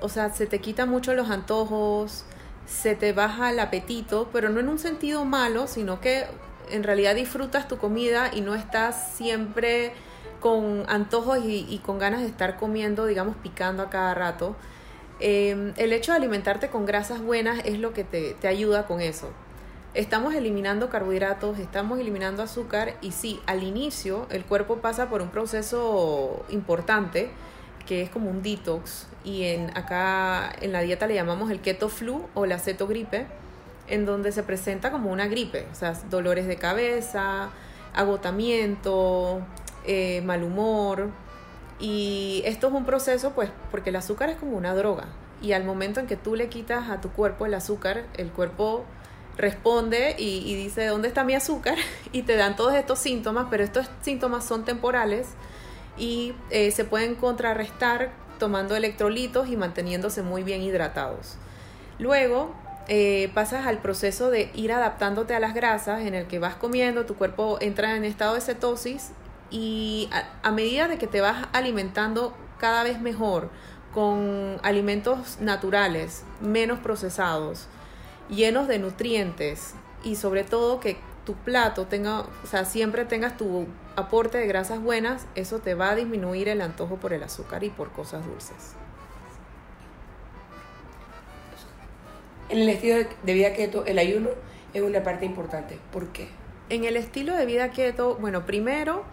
o 0.00 0.08
sea, 0.08 0.32
se 0.32 0.46
te 0.46 0.60
quitan 0.60 0.88
mucho 0.88 1.12
los 1.14 1.28
antojos, 1.28 2.24
se 2.68 2.94
te 2.94 3.12
baja 3.12 3.50
el 3.50 3.58
apetito, 3.60 4.28
pero 4.32 4.50
no 4.50 4.60
en 4.60 4.68
un 4.68 4.78
sentido 4.78 5.24
malo, 5.24 5.66
sino 5.66 6.00
que 6.00 6.26
en 6.70 6.84
realidad 6.84 7.14
disfrutas 7.14 7.66
tu 7.66 7.78
comida 7.78 8.30
y 8.32 8.42
no 8.42 8.54
estás 8.54 9.12
siempre 9.14 9.92
con 10.40 10.84
antojos 10.88 11.38
y, 11.42 11.80
con 11.84 11.98
ganas 11.98 12.20
de 12.20 12.26
estar 12.26 12.56
comiendo, 12.56 13.06
digamos, 13.06 13.36
picando 13.36 13.82
a 13.82 13.90
cada 13.90 14.14
rato. 14.14 14.54
Em, 15.18 15.72
el 15.76 15.92
hecho 15.92 16.12
de 16.12 16.18
alimentarte 16.18 16.68
con 16.68 16.86
grasas 16.86 17.20
buenas 17.20 17.60
es 17.64 17.78
lo 17.78 17.92
que 17.92 18.04
te, 18.04 18.34
te 18.34 18.46
ayuda 18.46 18.86
con 18.86 19.00
eso. 19.00 19.30
Estamos 19.94 20.34
eliminando 20.34 20.90
carbohidratos, 20.90 21.58
estamos 21.58 21.98
eliminando 21.98 22.42
azúcar 22.42 22.94
y 23.00 23.12
sí, 23.12 23.40
al 23.46 23.62
inicio 23.64 24.26
el 24.30 24.44
cuerpo 24.44 24.76
pasa 24.76 25.08
por 25.08 25.22
un 25.22 25.30
proceso 25.30 26.44
importante 26.50 27.30
que 27.88 28.02
es 28.02 28.10
como 28.10 28.28
un 28.28 28.42
detox 28.42 29.06
y 29.24 29.44
en 29.44 29.74
acá 29.76 30.52
en 30.60 30.72
la 30.72 30.82
dieta 30.82 31.06
le 31.06 31.14
llamamos 31.14 31.50
el 31.50 31.60
keto 31.60 31.88
flu 31.88 32.26
o 32.34 32.44
la 32.44 32.58
cetogripe, 32.58 33.26
en 33.88 34.04
donde 34.04 34.30
se 34.30 34.42
presenta 34.42 34.90
como 34.90 35.10
una 35.10 35.26
gripe, 35.26 35.66
o 35.72 35.74
sea, 35.74 35.94
dolores 36.10 36.46
de 36.46 36.56
cabeza, 36.56 37.48
agotamiento, 37.94 39.40
eh, 39.86 40.20
mal 40.20 40.44
humor. 40.44 41.08
Y 41.80 42.42
esto 42.44 42.68
es 42.68 42.74
un 42.74 42.84
proceso, 42.84 43.32
pues, 43.32 43.50
porque 43.70 43.88
el 43.88 43.96
azúcar 43.96 44.28
es 44.28 44.36
como 44.36 44.56
una 44.56 44.74
droga. 44.74 45.06
Y 45.40 45.52
al 45.52 45.64
momento 45.64 45.98
en 46.00 46.06
que 46.06 46.16
tú 46.16 46.34
le 46.34 46.48
quitas 46.48 46.90
a 46.90 47.00
tu 47.00 47.10
cuerpo 47.10 47.46
el 47.46 47.54
azúcar, 47.54 48.04
el 48.18 48.30
cuerpo 48.30 48.84
responde 49.38 50.14
y, 50.18 50.42
y 50.44 50.56
dice, 50.56 50.84
¿dónde 50.86 51.08
está 51.08 51.24
mi 51.24 51.34
azúcar? 51.34 51.76
Y 52.12 52.22
te 52.22 52.36
dan 52.36 52.54
todos 52.54 52.74
estos 52.74 52.98
síntomas, 52.98 53.46
pero 53.50 53.64
estos 53.64 53.88
síntomas 54.02 54.44
son 54.44 54.66
temporales 54.66 55.28
y 55.98 56.34
eh, 56.50 56.70
se 56.70 56.84
pueden 56.84 57.14
contrarrestar 57.14 58.10
tomando 58.38 58.76
electrolitos 58.76 59.48
y 59.48 59.56
manteniéndose 59.56 60.22
muy 60.22 60.42
bien 60.42 60.62
hidratados. 60.62 61.36
Luego 61.98 62.54
eh, 62.90 63.30
pasas 63.34 63.66
al 63.66 63.78
proceso 63.78 64.30
de 64.30 64.50
ir 64.54 64.72
adaptándote 64.72 65.34
a 65.34 65.40
las 65.40 65.54
grasas 65.54 66.00
en 66.02 66.14
el 66.14 66.26
que 66.26 66.38
vas 66.38 66.54
comiendo, 66.54 67.04
tu 67.04 67.16
cuerpo 67.16 67.58
entra 67.60 67.96
en 67.96 68.04
estado 68.04 68.34
de 68.34 68.40
cetosis 68.40 69.10
y 69.50 70.08
a, 70.42 70.50
medida 70.52 70.88
de 70.88 70.98
que 70.98 71.06
te 71.06 71.20
vas 71.20 71.48
alimentando 71.52 72.34
cada 72.58 72.84
vez 72.84 73.00
mejor 73.00 73.50
con 73.92 74.58
alimentos 74.62 75.38
naturales, 75.40 76.24
menos 76.40 76.78
procesados, 76.78 77.66
llenos 78.30 78.68
de 78.68 78.78
nutrientes 78.78 79.74
y 80.04 80.16
sobre 80.16 80.44
todo 80.44 80.80
que 80.80 80.98
tu 81.24 81.34
plato 81.34 81.86
tenga, 81.86 82.20
o 82.20 82.46
sea, 82.50 82.64
siempre 82.64 83.04
tengas 83.04 83.36
tu 83.36 83.66
aporte 83.98 84.38
de 84.38 84.46
grasas 84.46 84.80
buenas, 84.80 85.26
eso 85.34 85.58
te 85.58 85.74
va 85.74 85.90
a 85.90 85.94
disminuir 85.96 86.48
el 86.48 86.60
antojo 86.60 86.96
por 86.96 87.12
el 87.12 87.22
azúcar 87.22 87.64
y 87.64 87.70
por 87.70 87.90
cosas 87.90 88.24
dulces. 88.24 88.74
En 92.48 92.58
el 92.58 92.68
estilo 92.68 92.96
de 93.24 93.34
vida 93.34 93.52
keto, 93.52 93.84
el 93.84 93.98
ayuno 93.98 94.30
es 94.72 94.82
una 94.82 95.02
parte 95.02 95.26
importante. 95.26 95.78
¿Por 95.92 96.08
qué? 96.08 96.28
En 96.70 96.84
el 96.84 96.96
estilo 96.96 97.34
de 97.34 97.44
vida 97.44 97.70
keto, 97.70 98.14
bueno, 98.16 98.46
primero, 98.46 99.04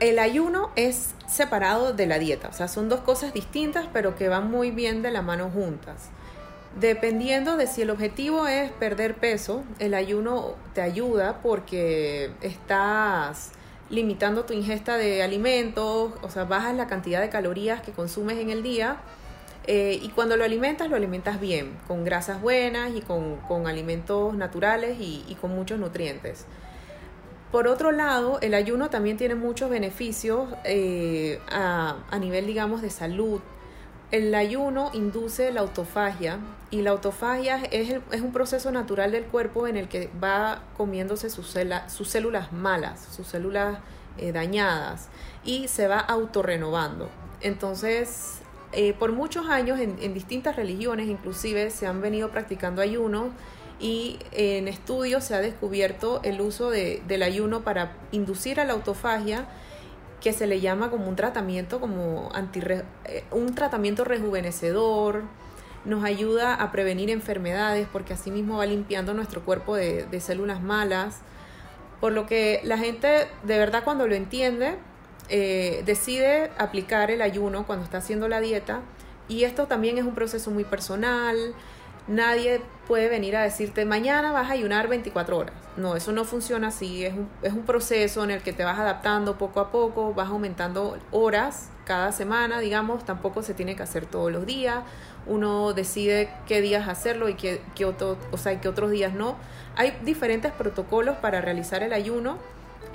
el 0.00 0.18
ayuno 0.18 0.70
es 0.74 1.14
separado 1.28 1.92
de 1.92 2.06
la 2.06 2.18
dieta, 2.18 2.48
o 2.48 2.52
sea, 2.52 2.68
son 2.68 2.88
dos 2.88 3.00
cosas 3.00 3.32
distintas, 3.32 3.86
pero 3.92 4.16
que 4.16 4.28
van 4.28 4.50
muy 4.50 4.70
bien 4.70 5.02
de 5.02 5.10
la 5.10 5.22
mano 5.22 5.50
juntas. 5.50 6.10
Dependiendo 6.80 7.56
de 7.56 7.68
si 7.68 7.82
el 7.82 7.90
objetivo 7.90 8.48
es 8.48 8.70
perder 8.72 9.14
peso, 9.14 9.62
el 9.78 9.94
ayuno 9.94 10.54
te 10.74 10.82
ayuda 10.82 11.40
porque 11.40 12.32
estás 12.40 13.52
limitando 13.90 14.44
tu 14.44 14.54
ingesta 14.54 14.96
de 14.96 15.22
alimentos, 15.22 16.12
o 16.20 16.30
sea, 16.30 16.44
bajas 16.44 16.74
la 16.74 16.88
cantidad 16.88 17.20
de 17.20 17.28
calorías 17.28 17.80
que 17.80 17.92
consumes 17.92 18.38
en 18.38 18.50
el 18.50 18.64
día 18.64 18.96
eh, 19.66 20.00
y 20.02 20.08
cuando 20.08 20.36
lo 20.36 20.44
alimentas, 20.44 20.90
lo 20.90 20.96
alimentas 20.96 21.40
bien, 21.40 21.76
con 21.86 22.04
grasas 22.04 22.40
buenas 22.40 22.90
y 22.94 23.00
con, 23.00 23.66
alimentos 23.66 24.34
naturales 24.34 24.96
y, 24.98 25.36
con 25.40 25.54
muchos 25.54 25.78
nutrientes. 25.78 26.44
Por 27.52 27.68
otro 27.68 27.92
lado, 27.92 28.40
el 28.40 28.52
ayuno 28.52 28.90
también 28.90 29.16
tiene 29.16 29.36
muchos 29.36 29.70
beneficios 29.70 30.48
eh, 30.64 31.38
a, 31.48 31.98
a 32.10 32.18
nivel, 32.18 32.46
digamos, 32.46 32.82
de 32.82 32.90
salud, 32.90 33.40
el 34.14 34.32
ayuno 34.36 34.92
induce 34.92 35.50
la 35.50 35.62
autofagia 35.62 36.38
y 36.70 36.82
la 36.82 36.90
autofagia 36.90 37.56
es, 37.72 37.96
un 38.22 38.32
proceso 38.32 38.70
natural 38.70 39.10
del 39.10 39.24
cuerpo 39.24 39.66
en 39.66 39.76
el 39.76 39.88
que 39.88 40.08
va 40.22 40.62
comiéndose 40.76 41.30
sus, 41.30 41.48
células 41.48 42.52
malas, 42.52 43.08
sus 43.10 43.26
células 43.26 43.78
eh, 44.16 44.30
dañadas 44.30 45.08
y 45.44 45.66
se 45.66 45.88
va 45.88 45.98
autorrenovando. 45.98 47.08
Entonces, 47.40 48.38
eh, 48.72 48.92
por 48.92 49.10
muchos 49.10 49.48
años 49.48 49.80
en, 49.80 50.14
distintas 50.14 50.54
religiones 50.54 51.08
inclusive 51.08 51.70
se 51.70 51.88
han 51.88 52.00
venido 52.00 52.30
practicando 52.30 52.82
ayuno 52.82 53.30
y 53.80 54.20
en 54.30 54.68
estudios 54.68 55.24
se 55.24 55.34
ha 55.34 55.40
descubierto 55.40 56.20
el 56.22 56.40
uso 56.40 56.70
del 56.70 57.22
ayuno 57.24 57.62
para 57.62 57.96
inducir 58.12 58.60
a 58.60 58.64
la 58.64 58.74
autofagia 58.74 59.48
que 60.24 60.32
se 60.32 60.46
le 60.46 60.62
llama 60.62 60.90
como 60.90 61.06
un 61.06 61.16
tratamiento, 61.16 61.80
como 61.80 62.30
anti, 62.32 62.58
eh, 63.04 63.24
un 63.30 63.54
tratamiento 63.54 64.04
rejuvenecedor, 64.04 65.24
nos 65.84 66.02
ayuda 66.02 66.54
a 66.54 66.72
prevenir 66.72 67.10
enfermedades 67.10 67.86
porque 67.92 68.14
así 68.14 68.30
mismo 68.30 68.56
va 68.56 68.64
limpiando 68.64 69.12
nuestro 69.12 69.44
cuerpo 69.44 69.76
de, 69.76 70.08
células 70.20 70.62
malas. 70.62 71.18
Por 72.00 72.12
lo 72.12 72.24
que 72.24 72.62
la 72.64 72.78
gente 72.78 73.28
de 73.42 73.58
verdad 73.58 73.84
cuando 73.84 74.08
lo 74.08 74.14
entiende 74.14 74.78
eh, 75.28 75.82
decide 75.84 76.50
aplicar 76.56 77.10
el 77.10 77.20
ayuno 77.20 77.66
cuando 77.66 77.84
está 77.84 77.98
haciendo 77.98 78.26
la 78.26 78.40
dieta 78.40 78.80
y 79.28 79.44
esto 79.44 79.66
también 79.66 79.98
es 79.98 80.04
un 80.04 80.14
proceso 80.14 80.50
muy 80.50 80.64
personal, 80.64 81.36
nadie 82.06 82.60
puede 82.86 83.08
venir 83.08 83.36
a 83.36 83.42
decirte 83.42 83.84
mañana 83.84 84.32
vas 84.32 84.50
a 84.50 84.52
ayunar 84.52 84.88
24 84.88 85.36
horas. 85.36 85.54
No, 85.76 85.96
eso 85.96 86.12
no 86.12 86.24
funciona 86.24 86.68
así, 86.68 87.04
es 87.04 87.14
un, 87.14 87.28
es 87.42 87.52
un 87.52 87.64
proceso 87.64 88.22
en 88.22 88.30
el 88.30 88.42
que 88.42 88.52
te 88.52 88.62
vas 88.62 88.78
adaptando 88.78 89.36
poco 89.38 89.60
a 89.60 89.72
poco, 89.72 90.14
vas 90.14 90.28
aumentando 90.28 90.98
horas 91.10 91.70
cada 91.84 92.12
semana, 92.12 92.60
digamos, 92.60 93.04
tampoco 93.04 93.42
se 93.42 93.54
tiene 93.54 93.74
que 93.74 93.82
hacer 93.82 94.06
todos 94.06 94.30
los 94.30 94.46
días, 94.46 94.84
uno 95.26 95.72
decide 95.72 96.30
qué 96.46 96.60
días 96.60 96.86
hacerlo 96.88 97.28
y 97.28 97.34
qué, 97.34 97.60
qué, 97.74 97.86
otro, 97.86 98.16
o 98.30 98.36
sea, 98.36 98.60
qué 98.60 98.68
otros 98.68 98.90
días 98.90 99.14
no. 99.14 99.36
Hay 99.74 99.98
diferentes 100.04 100.52
protocolos 100.52 101.16
para 101.16 101.40
realizar 101.40 101.82
el 101.82 101.92
ayuno. 101.92 102.38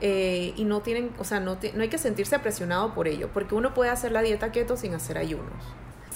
Eh, 0.01 0.53
y 0.55 0.63
no 0.63 0.79
tienen, 0.79 1.11
o 1.19 1.25
sea, 1.25 1.41
no, 1.41 1.57
no 1.73 1.81
hay 1.81 1.89
que 1.89 1.97
sentirse 1.97 2.39
presionado 2.39 2.93
por 2.93 3.09
ello, 3.09 3.29
porque 3.33 3.53
uno 3.53 3.73
puede 3.73 3.89
hacer 3.89 4.13
la 4.13 4.21
dieta 4.21 4.49
keto 4.49 4.77
sin 4.77 4.93
hacer 4.93 5.17
ayunos 5.17 5.51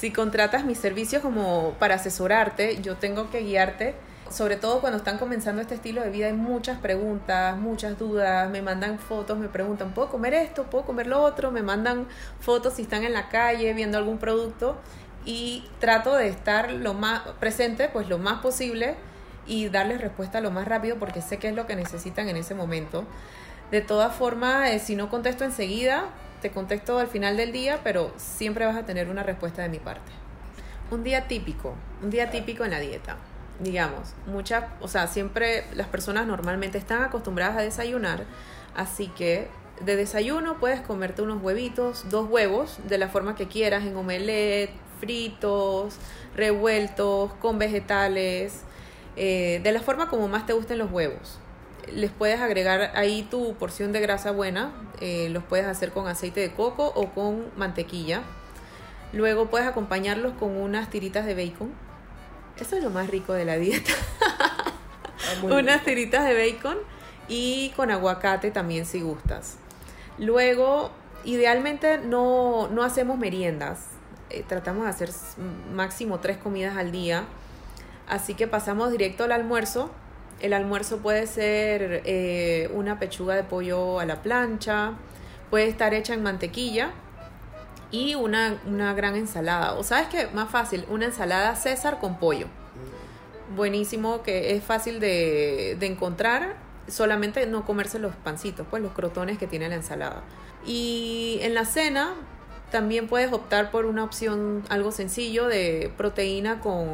si 0.03 0.11
contratas 0.11 0.65
mis 0.65 0.79
servicios 0.79 1.21
como 1.21 1.77
para 1.79 1.95
asesorarte, 1.95 2.81
yo 2.81 2.97
tengo 2.97 3.31
que 3.31 3.39
guiarte. 3.39 3.95
Sobre 4.29 4.57
todo 4.57 4.81
cuando 4.81 4.97
están 4.97 5.17
comenzando 5.17 5.61
este 5.61 5.75
estilo 5.75 6.01
de 6.01 6.09
vida 6.09 6.25
hay 6.25 6.33
muchas 6.33 6.77
preguntas, 6.77 7.55
muchas 7.55 7.97
dudas, 7.97 8.49
me 8.49 8.61
mandan 8.61 8.99
fotos, 8.99 9.37
me 9.37 9.47
preguntan, 9.47 9.93
¿puedo 9.93 10.09
comer 10.09 10.33
esto? 10.33 10.63
¿Puedo 10.63 10.83
comer 10.83 11.07
lo 11.07 11.21
otro? 11.21 11.51
Me 11.51 11.63
mandan 11.63 12.05
fotos 12.41 12.73
si 12.73 12.81
están 12.81 13.05
en 13.05 13.13
la 13.13 13.29
calle 13.29 13.73
viendo 13.73 13.97
algún 13.97 14.17
producto 14.17 14.75
y 15.23 15.63
trato 15.79 16.17
de 16.17 16.27
estar 16.27 16.73
lo 16.73 16.93
más 16.93 17.21
presente, 17.39 17.87
pues 17.87 18.09
lo 18.09 18.17
más 18.17 18.41
posible 18.41 18.95
y 19.47 19.69
darles 19.69 20.01
respuesta 20.01 20.41
lo 20.41 20.51
más 20.51 20.67
rápido 20.67 20.97
porque 20.97 21.21
sé 21.21 21.37
que 21.37 21.47
es 21.47 21.55
lo 21.55 21.65
que 21.65 21.77
necesitan 21.77 22.27
en 22.27 22.35
ese 22.35 22.55
momento. 22.55 23.05
De 23.71 23.79
todas 23.79 24.13
formas, 24.13 24.69
eh, 24.69 24.79
si 24.79 24.97
no 24.97 25.09
contesto 25.09 25.45
enseguida, 25.45 26.09
te 26.43 26.51
contesto 26.51 26.99
al 26.99 27.07
final 27.07 27.37
del 27.37 27.53
día, 27.53 27.79
pero 27.83 28.13
siempre 28.17 28.65
vas 28.65 28.75
a 28.75 28.85
tener 28.85 29.09
una 29.09 29.23
respuesta 29.23 29.61
de 29.61 29.69
mi 29.69 29.79
parte. 29.79 30.11
Un 30.91 31.03
día 31.03 31.27
típico, 31.27 31.73
un 32.03 32.11
día 32.11 32.29
típico 32.29 32.65
en 32.65 32.71
la 32.71 32.79
dieta. 32.79 33.17
digamos, 33.59 34.13
muchas, 34.25 34.65
o 34.81 34.87
sea, 34.87 35.07
siempre 35.07 35.63
las 35.73 35.87
personas 35.87 36.27
normalmente 36.27 36.77
están 36.77 37.01
acostumbradas 37.03 37.55
a 37.55 37.61
desayunar, 37.61 38.25
así 38.75 39.07
que 39.07 39.47
de 39.79 39.95
desayuno 39.95 40.57
puedes 40.59 40.81
comerte 40.81 41.21
unos 41.21 41.41
huevitos, 41.41 42.09
dos 42.09 42.29
huevos, 42.29 42.79
de 42.89 42.97
la 42.97 43.07
forma 43.07 43.35
que 43.35 43.47
quieras, 43.47 43.85
en 43.85 43.95
omelette, 43.95 44.71
fritos, 44.99 45.95
revueltos, 46.35 47.31
con 47.35 47.57
vegetales, 47.57 48.63
eh, 49.15 49.61
de 49.63 49.71
la 49.71 49.81
forma 49.81 50.09
como 50.09 50.27
más 50.27 50.45
te 50.45 50.53
gusten 50.53 50.79
los 50.79 50.91
huevos. 50.91 51.39
Les 51.91 52.11
puedes 52.11 52.39
agregar 52.39 52.91
ahí 52.95 53.23
tu 53.23 53.55
porción 53.55 53.91
de 53.91 53.99
grasa 53.99 54.31
buena, 54.31 54.71
eh, 55.01 55.29
los 55.29 55.43
puedes 55.43 55.65
hacer 55.65 55.91
con 55.91 56.07
aceite 56.07 56.39
de 56.39 56.53
coco 56.53 56.91
o 56.95 57.09
con 57.09 57.45
mantequilla. 57.55 58.21
Luego 59.11 59.47
puedes 59.47 59.67
acompañarlos 59.67 60.33
con 60.33 60.55
unas 60.57 60.89
tiritas 60.89 61.25
de 61.25 61.35
bacon. 61.35 61.71
Eso 62.59 62.75
es 62.75 62.83
lo 62.83 62.89
más 62.89 63.09
rico 63.09 63.33
de 63.33 63.45
la 63.45 63.57
dieta. 63.57 63.91
Ah, 65.25 65.45
unas 65.45 65.83
tiritas 65.85 66.25
de 66.25 66.33
bacon 66.33 66.77
y 67.29 67.71
con 67.75 67.91
aguacate 67.91 68.51
también 68.51 68.85
si 68.85 69.01
gustas. 69.01 69.57
Luego, 70.17 70.91
idealmente 71.23 71.97
no, 71.97 72.67
no 72.67 72.83
hacemos 72.83 73.17
meriendas. 73.17 73.85
Eh, 74.29 74.43
tratamos 74.47 74.83
de 74.83 74.89
hacer 74.89 75.09
máximo 75.73 76.19
tres 76.19 76.37
comidas 76.37 76.75
al 76.77 76.91
día. 76.91 77.23
Así 78.07 78.33
que 78.33 78.47
pasamos 78.47 78.91
directo 78.91 79.23
al 79.23 79.31
almuerzo. 79.31 79.91
El 80.43 80.51
almuerzo 80.51 80.97
puede 80.97 81.25
ser 81.25 82.01
eh, 82.03 82.69
una 82.73 82.99
pechuga 82.99 83.33
de 83.33 83.43
pollo 83.43 84.01
a 84.01 84.05
la 84.05 84.21
plancha, 84.21 84.91
puede 85.49 85.69
estar 85.69 85.93
hecha 85.93 86.13
en 86.13 86.21
mantequilla 86.21 86.91
y 87.91 88.15
una, 88.15 88.59
una 88.65 88.93
gran 88.93 89.15
ensalada. 89.15 89.75
O 89.75 89.83
sabes 89.83 90.09
que 90.09 90.27
más 90.33 90.51
fácil, 90.51 90.85
una 90.89 91.05
ensalada 91.05 91.55
César 91.55 92.01
con 92.01 92.19
pollo. 92.19 92.47
Buenísimo, 93.55 94.21
que 94.21 94.53
es 94.53 94.61
fácil 94.65 94.99
de, 94.99 95.77
de 95.79 95.85
encontrar, 95.85 96.57
solamente 96.89 97.47
no 97.47 97.65
comerse 97.65 97.97
los 97.97 98.13
pancitos, 98.13 98.67
pues 98.69 98.83
los 98.83 98.91
crotones 98.91 99.37
que 99.37 99.47
tiene 99.47 99.69
la 99.69 99.75
ensalada. 99.75 100.23
Y 100.65 101.39
en 101.41 101.53
la 101.53 101.63
cena 101.63 102.15
también 102.73 103.07
puedes 103.07 103.31
optar 103.31 103.69
por 103.69 103.85
una 103.85 104.03
opción 104.03 104.63
algo 104.67 104.91
sencillo 104.91 105.45
de 105.45 105.93
proteína 105.95 106.59
con, 106.59 106.87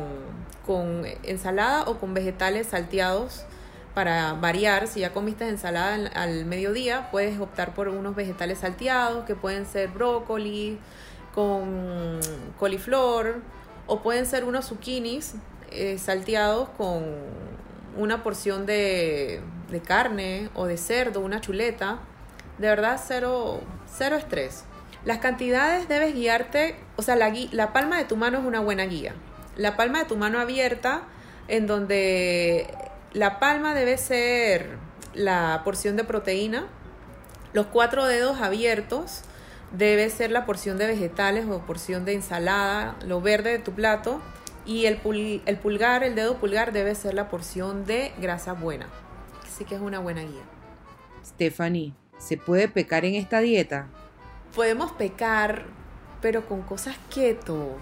con 0.68 1.06
ensalada 1.24 1.84
o 1.84 2.00
con 2.00 2.14
vegetales 2.14 2.68
salteados 2.68 3.46
para 3.94 4.34
variar. 4.34 4.88
Si 4.88 5.00
ya 5.00 5.14
comiste 5.14 5.48
ensalada 5.48 6.12
al, 6.16 6.44
mediodía, 6.44 7.08
puedes 7.12 7.40
optar 7.40 7.74
por 7.74 7.88
unos 7.88 8.14
vegetales 8.14 8.60
salteados 8.60 9.24
que 9.24 9.36
pueden 9.36 9.66
ser 9.66 9.88
brócoli 9.88 10.78
con 11.34 12.20
coliflor 12.60 13.38
o 13.88 14.02
pueden 14.02 14.26
ser 14.26 14.44
unos 14.44 14.66
zucchinis 14.66 15.36
eh, 15.72 15.98
salteados 15.98 16.68
con 16.78 17.06
una 17.96 18.22
porción 18.22 18.66
de, 18.66 19.40
de 19.72 19.80
carne 19.80 20.50
o 20.56 20.66
de 20.66 20.76
cerdo, 20.76 21.22
una 21.22 21.40
chuleta. 21.40 22.00
De 22.58 22.68
verdad, 22.68 23.00
cero, 23.02 23.62
cero 23.88 24.18
estrés. 24.18 24.66
Las 25.06 25.20
cantidades 25.20 25.88
debes 25.88 26.14
guiarte, 26.14 26.76
o 26.98 27.02
sea, 27.02 27.16
la, 27.16 27.74
palma 27.74 27.98
de 27.98 28.06
tu 28.06 28.18
mano 28.18 28.40
es 28.40 28.46
una 28.46 28.60
buena 28.60 28.86
guía. 28.86 29.14
La 29.56 29.78
palma 29.78 30.00
de 30.00 30.06
tu 30.06 30.18
mano 30.18 30.40
abierta, 30.40 31.04
en 31.48 31.68
donde 31.68 32.68
la 33.14 33.40
palma 33.40 33.74
debe 33.74 33.98
ser 33.98 34.78
la 35.14 35.62
porción 35.64 35.96
de 35.96 36.04
proteína, 36.04 36.68
los 37.54 37.68
cuatro 37.68 38.06
dedos 38.06 38.42
abiertos 38.42 39.22
debe 39.72 40.10
ser 40.10 40.32
la 40.32 40.46
porción 40.46 40.78
de 40.78 40.88
vegetales 40.88 41.46
o 41.48 41.60
porción 41.60 42.06
de 42.06 42.14
ensalada, 42.14 42.96
lo 43.06 43.22
verde 43.22 43.52
de 43.52 43.60
tu 43.60 43.72
plato, 43.72 44.20
y 44.66 44.86
el, 44.86 45.00
el 45.46 45.58
pulgar, 45.58 46.04
el 46.04 46.16
dedo 46.16 46.38
pulgar 46.38 46.74
debe 46.74 46.94
ser 46.94 47.14
la 47.14 47.30
porción 47.30 47.86
de 47.86 48.12
grasa 48.20 48.54
buena. 48.54 48.88
Así 49.48 49.64
que 49.64 49.76
es 49.76 49.82
una 49.82 50.00
buena 50.00 50.22
guía. 50.22 50.44
Stephanie, 51.26 51.94
¿se 52.18 52.38
puede 52.38 52.68
pecar 52.68 53.06
en 53.06 53.16
esta 53.16 53.40
dieta? 53.40 53.88
Podemos 54.56 54.92
pecar, 54.92 55.66
pero 56.22 56.46
con 56.48 56.62
cosas 56.62 56.96
keto. 57.14 57.78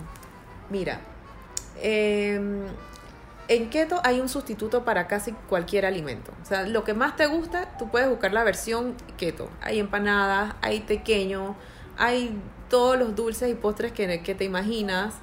Mira, 0.70 1.00
em, 1.82 2.66
en 3.48 3.70
keto 3.70 4.02
hay 4.04 4.20
un 4.20 4.28
sustituto 4.28 4.84
para 4.84 5.08
casi 5.08 5.32
cualquier 5.32 5.86
alimento. 5.86 6.32
O 6.42 6.46
sea, 6.46 6.64
lo 6.64 6.84
que 6.84 6.94
más 6.94 7.16
te 7.16 7.28
gusta, 7.28 7.78
tú 7.78 7.90
puedes 7.90 8.10
buscar 8.10 8.34
la 8.34 8.44
versión 8.44 8.96
keto. 9.18 9.50
Hay 9.62 9.80
empanadas, 9.80 10.56
hay 10.62 10.82
pequeño, 10.82 11.56
hay 11.98 12.38
todos 12.70 12.98
los 13.00 13.16
dulces 13.16 13.50
y 13.50 13.54
postres 13.54 13.92
que, 13.94 14.22
que 14.22 14.36
te 14.36 14.44
imaginas. 14.44 15.14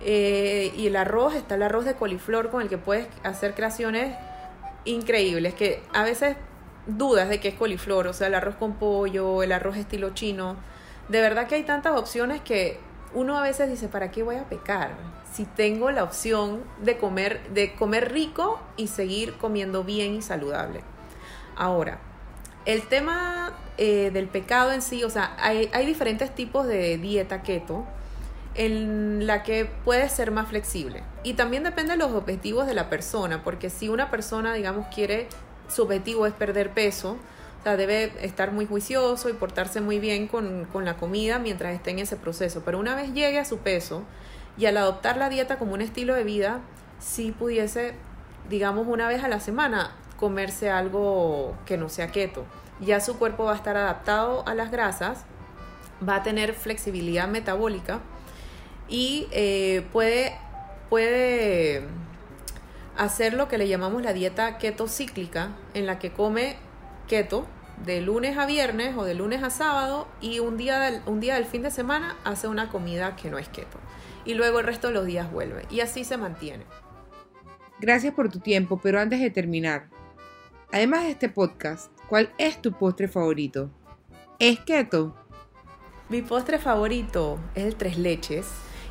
Eh, 0.00 0.72
y 0.76 0.88
el 0.88 0.96
arroz, 0.96 1.34
está 1.34 1.54
el 1.54 1.62
arroz 1.62 1.86
de 1.86 1.94
coliflor 1.94 2.50
con 2.50 2.60
el 2.60 2.68
que 2.68 2.76
puedes 2.76 3.08
hacer 3.22 3.54
creaciones 3.54 4.14
increíbles, 4.84 5.54
que 5.54 5.82
a 5.94 6.02
veces 6.02 6.36
dudas 6.86 7.30
de 7.30 7.40
que 7.40 7.48
es 7.48 7.54
coliflor, 7.54 8.06
o 8.06 8.12
sea, 8.12 8.26
el 8.26 8.34
arroz 8.34 8.56
con 8.56 8.74
pollo, 8.74 9.42
el 9.42 9.52
arroz 9.52 9.76
estilo 9.76 10.10
chino. 10.10 10.56
De 11.08 11.20
verdad 11.20 11.46
que 11.46 11.56
hay 11.56 11.64
tantas 11.64 11.96
opciones 11.98 12.40
que 12.40 12.78
uno 13.12 13.38
a 13.38 13.42
veces 13.42 13.70
dice, 13.70 13.88
¿para 13.88 14.10
qué 14.10 14.22
voy 14.22 14.36
a 14.36 14.44
pecar? 14.44 14.92
Si 15.32 15.44
tengo 15.44 15.90
la 15.90 16.02
opción 16.02 16.62
de 16.82 16.96
comer, 16.96 17.48
de 17.50 17.74
comer 17.74 18.12
rico 18.12 18.60
y 18.76 18.88
seguir 18.88 19.34
comiendo 19.34 19.84
bien 19.84 20.14
y 20.14 20.22
saludable. 20.22 20.80
Ahora, 21.56 21.98
el 22.64 22.82
tema 22.88 23.52
eh, 23.76 24.10
del 24.12 24.28
pecado 24.28 24.72
en 24.72 24.82
sí, 24.82 25.04
o 25.04 25.10
sea, 25.10 25.36
hay, 25.38 25.70
hay 25.72 25.86
diferentes 25.86 26.34
tipos 26.34 26.66
de 26.66 26.98
dieta 26.98 27.42
keto 27.42 27.84
en 28.54 29.26
la 29.26 29.42
que 29.42 29.66
puede 29.84 30.08
ser 30.08 30.30
más 30.30 30.48
flexible. 30.48 31.02
Y 31.22 31.34
también 31.34 31.64
depende 31.64 31.92
de 31.92 31.98
los 31.98 32.12
objetivos 32.12 32.66
de 32.66 32.74
la 32.74 32.88
persona, 32.88 33.42
porque 33.42 33.70
si 33.70 33.88
una 33.88 34.10
persona, 34.10 34.54
digamos, 34.54 34.86
quiere, 34.94 35.28
su 35.68 35.82
objetivo 35.82 36.26
es 36.26 36.32
perder 36.32 36.70
peso, 36.70 37.18
debe 37.64 38.12
estar 38.20 38.52
muy 38.52 38.66
juicioso 38.66 39.28
y 39.28 39.32
portarse 39.32 39.80
muy 39.80 39.98
bien 39.98 40.28
con, 40.28 40.66
con 40.72 40.84
la 40.84 40.96
comida 40.96 41.38
mientras 41.38 41.74
esté 41.74 41.90
en 41.90 41.98
ese 41.98 42.16
proceso. 42.16 42.62
Pero 42.64 42.78
una 42.78 42.94
vez 42.94 43.12
llegue 43.14 43.38
a 43.38 43.44
su 43.44 43.58
peso 43.58 44.04
y 44.56 44.66
al 44.66 44.76
adoptar 44.76 45.16
la 45.16 45.28
dieta 45.28 45.58
como 45.58 45.74
un 45.74 45.80
estilo 45.80 46.14
de 46.14 46.24
vida, 46.24 46.60
sí 47.00 47.32
pudiese, 47.32 47.94
digamos, 48.48 48.86
una 48.86 49.08
vez 49.08 49.24
a 49.24 49.28
la 49.28 49.40
semana 49.40 49.96
comerse 50.18 50.70
algo 50.70 51.56
que 51.66 51.76
no 51.76 51.88
sea 51.88 52.08
keto. 52.08 52.44
Ya 52.80 53.00
su 53.00 53.18
cuerpo 53.18 53.44
va 53.44 53.52
a 53.52 53.56
estar 53.56 53.76
adaptado 53.76 54.46
a 54.46 54.54
las 54.54 54.70
grasas, 54.70 55.24
va 56.06 56.16
a 56.16 56.22
tener 56.22 56.54
flexibilidad 56.54 57.28
metabólica 57.28 58.00
y 58.88 59.26
eh, 59.30 59.86
puede, 59.92 60.36
puede 60.90 61.86
hacer 62.96 63.34
lo 63.34 63.48
que 63.48 63.58
le 63.58 63.68
llamamos 63.68 64.02
la 64.02 64.12
dieta 64.12 64.58
keto 64.58 64.88
cíclica, 64.88 65.50
en 65.74 65.86
la 65.86 65.98
que 65.98 66.12
come 66.12 66.56
keto 67.08 67.46
de 67.84 68.00
lunes 68.00 68.38
a 68.38 68.46
viernes 68.46 68.96
o 68.96 69.04
de 69.04 69.14
lunes 69.14 69.42
a 69.42 69.50
sábado 69.50 70.06
y 70.20 70.38
un 70.38 70.56
día 70.56 70.78
del, 70.78 71.00
un 71.06 71.20
día 71.20 71.34
del 71.34 71.44
fin 71.44 71.62
de 71.62 71.70
semana 71.70 72.16
hace 72.24 72.48
una 72.48 72.68
comida 72.68 73.16
que 73.16 73.30
no 73.30 73.38
es 73.38 73.48
keto. 73.48 73.78
Y 74.24 74.34
luego 74.34 74.60
el 74.60 74.66
resto 74.66 74.88
de 74.88 74.94
los 74.94 75.06
días 75.06 75.30
vuelve. 75.30 75.66
Y 75.70 75.80
así 75.80 76.04
se 76.04 76.16
mantiene. 76.16 76.64
Gracias 77.80 78.14
por 78.14 78.30
tu 78.30 78.38
tiempo, 78.38 78.80
pero 78.82 79.00
antes 79.00 79.20
de 79.20 79.30
terminar, 79.30 79.88
además 80.72 81.02
de 81.02 81.10
este 81.10 81.28
podcast, 81.28 81.90
¿cuál 82.08 82.32
es 82.38 82.62
tu 82.62 82.72
postre 82.72 83.08
favorito? 83.08 83.70
¿Es 84.38 84.60
keto? 84.60 85.14
Mi 86.08 86.22
postre 86.22 86.58
favorito 86.58 87.38
es 87.54 87.64
el 87.64 87.76
tres 87.76 87.98
leches 87.98 88.46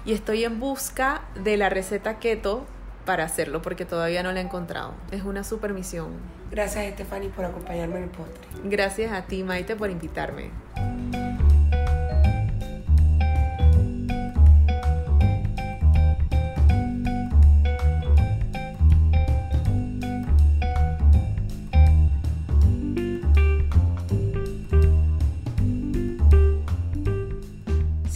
y 0.06 0.14
estoy 0.14 0.44
en 0.44 0.60
busca 0.60 1.28
de 1.42 1.58
la 1.58 1.70
receta 1.70 2.20
keto 2.20 2.66
para 3.06 3.24
hacerlo 3.24 3.62
porque 3.62 3.86
todavía 3.86 4.24
no 4.24 4.32
la 4.32 4.40
he 4.40 4.44
encontrado. 4.44 4.94
Es 5.12 5.24
una 5.24 5.44
super 5.44 5.74
misión. 5.74 6.12
Gracias, 6.52 6.94
Stephanie, 6.94 7.30
por 7.30 7.46
acompañarme 7.46 7.98
en 7.98 8.04
el 8.04 8.10
postre. 8.10 8.48
Gracias 8.64 9.12
a 9.12 9.24
ti, 9.24 9.44
Maite, 9.44 9.76
por 9.76 9.90
invitarme. 9.90 10.52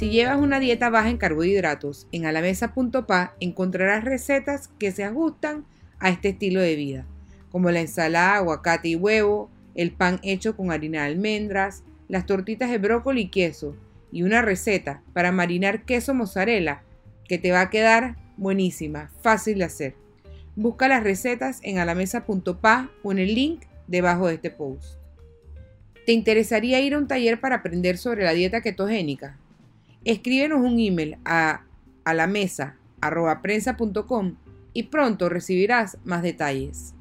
Si 0.08 0.14
llevas 0.14 0.40
una 0.40 0.62
dieta 0.62 0.90
baja 0.90 1.10
en 1.10 1.18
carbohidratos, 1.18 2.08
en 2.14 2.26
alamesa.pa 2.26 3.36
encontrarás 3.42 4.06
recetas 4.06 4.70
que 4.80 4.94
se 4.94 5.04
ajustan 5.04 5.66
a 6.00 6.10
este 6.10 6.30
estilo 6.30 6.62
de 6.62 6.78
vida, 6.78 7.06
como 7.52 7.72
la 7.72 7.82
ensalada, 7.82 8.38
aguacate 8.38 8.88
y 8.88 8.96
huevo, 8.96 9.52
el 9.76 9.92
pan 9.92 10.22
hecho 10.24 10.56
con 10.56 10.72
harina 10.72 11.02
de 11.02 11.08
almendras, 11.08 11.84
las 12.08 12.26
tortitas 12.26 12.72
de 12.72 12.78
brócoli 12.78 13.24
y 13.24 13.28
queso, 13.28 13.76
y 14.10 14.24
una 14.24 14.42
receta 14.42 15.04
para 15.12 15.34
marinar 15.34 15.84
queso 15.84 16.14
mozzarella 16.14 16.84
que 17.28 17.38
te 17.38 17.52
va 17.52 17.60
a 17.60 17.70
quedar 17.70 18.16
buenísima, 18.38 19.12
fácil 19.22 19.58
de 19.58 19.66
hacer. 19.66 19.96
Busca 20.56 20.88
las 20.88 21.04
recetas 21.04 21.60
en 21.64 21.80
alamesa.pa 21.80 22.90
o 23.04 23.12
en 23.12 23.20
el 23.20 23.36
link 23.36 23.64
debajo 23.88 24.28
de 24.28 24.36
este 24.36 24.52
post. 24.52 25.02
¿Te 26.06 26.14
interesaría 26.14 26.80
ir 26.80 26.94
a 26.94 26.98
un 26.98 27.10
taller 27.10 27.42
para 27.42 27.58
aprender 27.58 27.98
sobre 27.98 28.24
la 28.24 28.32
dieta 28.32 28.62
ketogénica? 28.62 29.38
Escríbenos 30.08 30.62
un 30.62 30.80
email 30.80 31.18
a, 31.26 31.64
a 32.06 32.14
la 32.14 32.28
mesa 32.28 32.78
prensa.com 33.42 34.36
y 34.72 34.84
pronto 34.84 35.28
recibirás 35.28 35.98
más 36.06 36.24
detalles. 36.24 36.94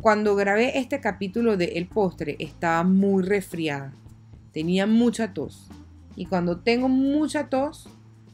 Cuando 0.00 0.36
grabé 0.36 0.78
este 0.78 1.00
capítulo 1.00 1.56
de 1.56 1.64
El 1.64 1.88
postre 1.88 2.36
estaba 2.38 2.84
muy 2.84 3.24
resfriada. 3.24 3.92
Tenía 4.52 4.86
mucha 4.86 5.34
tos. 5.34 5.68
Y 6.16 6.26
cuando 6.26 6.60
tengo 6.60 6.88
mucha 6.88 7.48
tos, 7.48 7.88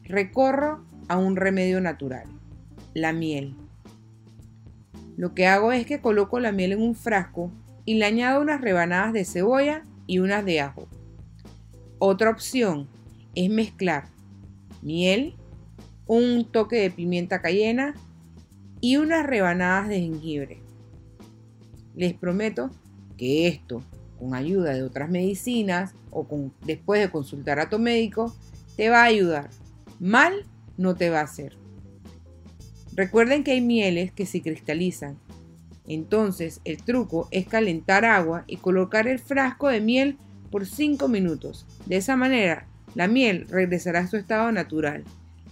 recorro 0.05 0.85
a 1.09 1.17
un 1.17 1.37
remedio 1.37 1.81
natural, 1.81 2.25
la 2.95 3.13
miel. 3.13 3.55
Lo 5.17 5.35
que 5.35 5.47
hago 5.47 5.73
es 5.73 5.87
que 5.87 6.01
coloco 6.01 6.41
la 6.41 6.53
miel 6.53 6.73
en 6.73 6.83
un 6.83 6.95
frasco 6.95 7.51
y 7.85 7.95
le 7.95 8.05
añado 8.05 8.41
unas 8.41 8.61
rebanadas 8.61 9.13
de 9.13 9.25
cebolla 9.25 9.83
y 10.07 10.19
unas 10.19 10.45
de 10.45 10.61
ajo. 10.61 10.89
Otra 11.99 12.31
opción 12.31 12.89
es 13.35 13.51
mezclar 13.51 14.09
miel, 14.83 15.35
un 16.07 16.45
toque 16.51 16.77
de 16.77 16.91
pimienta 16.91 17.41
cayena 17.41 17.95
y 18.81 18.97
unas 18.97 19.27
rebanadas 19.27 19.89
de 19.89 20.01
jengibre. 20.01 20.59
Les 21.95 22.15
prometo 22.15 22.71
que 23.17 23.47
esto, 23.47 23.83
con 24.21 24.35
ayuda 24.35 24.75
de 24.75 24.83
otras 24.83 25.11
medicinas 25.11 25.95
o 26.11 26.29
con, 26.29 26.53
después 26.65 27.01
de 27.01 27.11
consultar 27.11 27.59
a 27.59 27.71
tu 27.71 27.79
médico, 27.79 28.37
te 28.77 28.91
va 28.91 29.01
a 29.01 29.07
ayudar. 29.07 29.51
Mal 29.99 30.47
no 30.77 30.95
te 30.95 31.11
va 31.11 31.21
a 31.21 31.25
hacer. 31.25 31.57
Recuerden 32.95 33.43
que 33.43 33.53
hay 33.53 33.63
mieles 33.63 34.13
que 34.13 34.27
se 34.27 34.43
cristalizan. 34.43 35.19
Entonces 35.87 36.61
el 36.65 36.83
truco 36.83 37.29
es 37.31 37.47
calentar 37.47 38.05
agua 38.05 38.45
y 38.47 38.59
colocar 38.59 39.09
el 39.09 39.19
frasco 39.19 39.69
de 39.69 39.81
miel 39.81 40.19
por 40.51 40.67
5 40.67 41.09
minutos. 41.09 41.67
De 41.87 41.97
esa 41.97 42.15
manera, 42.15 42.67
la 42.95 43.09
miel 43.09 43.47
regresará 43.49 44.01
a 44.01 44.07
su 44.07 44.17
estado 44.17 44.53
natural. 44.53 45.05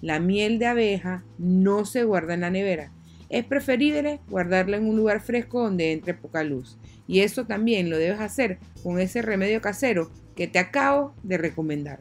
La 0.02 0.20
miel 0.20 0.58
de 0.58 0.66
abeja 0.66 1.24
no 1.38 1.84
se 1.84 2.04
guarda 2.04 2.34
en 2.34 2.42
la 2.42 2.50
nevera, 2.50 2.92
es 3.28 3.44
preferible 3.44 4.20
guardarla 4.28 4.76
en 4.76 4.86
un 4.86 4.96
lugar 4.96 5.20
fresco 5.20 5.62
donde 5.62 5.92
entre 5.92 6.14
poca 6.14 6.42
luz. 6.44 6.78
Y 7.06 7.20
eso 7.20 7.46
también 7.46 7.90
lo 7.90 7.98
debes 7.98 8.20
hacer 8.20 8.58
con 8.82 8.98
ese 9.00 9.22
remedio 9.22 9.60
casero 9.60 10.10
que 10.34 10.46
te 10.46 10.58
acabo 10.58 11.14
de 11.22 11.38
recomendar. 11.38 12.00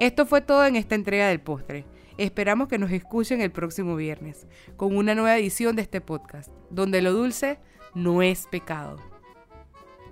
Esto 0.00 0.24
fue 0.24 0.40
todo 0.40 0.64
en 0.64 0.76
esta 0.76 0.94
entrega 0.94 1.28
del 1.28 1.42
postre. 1.42 1.84
Esperamos 2.16 2.68
que 2.68 2.78
nos 2.78 2.90
escuchen 2.90 3.42
el 3.42 3.52
próximo 3.52 3.96
viernes 3.96 4.46
con 4.78 4.96
una 4.96 5.14
nueva 5.14 5.36
edición 5.36 5.76
de 5.76 5.82
este 5.82 6.00
podcast, 6.00 6.50
donde 6.70 7.02
lo 7.02 7.12
dulce 7.12 7.58
no 7.94 8.22
es 8.22 8.46
pecado. 8.50 8.96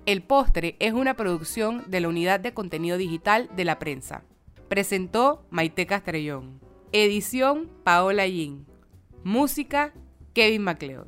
El 0.05 0.21
postre 0.21 0.75
es 0.77 0.93
una 0.93 1.15
producción 1.15 1.83
de 1.87 2.01
la 2.01 2.07
unidad 2.07 2.39
de 2.39 2.53
contenido 2.53 2.97
digital 2.97 3.49
de 3.55 3.65
la 3.65 3.79
prensa. 3.79 4.23
Presentó 4.67 5.47
Maite 5.49 5.87
Castrellón. 5.87 6.59
Edición 6.91 7.67
Paola 7.83 8.27
Yin. 8.27 8.67
Música 9.23 9.91
Kevin 10.33 10.65
MacLeod. 10.65 11.07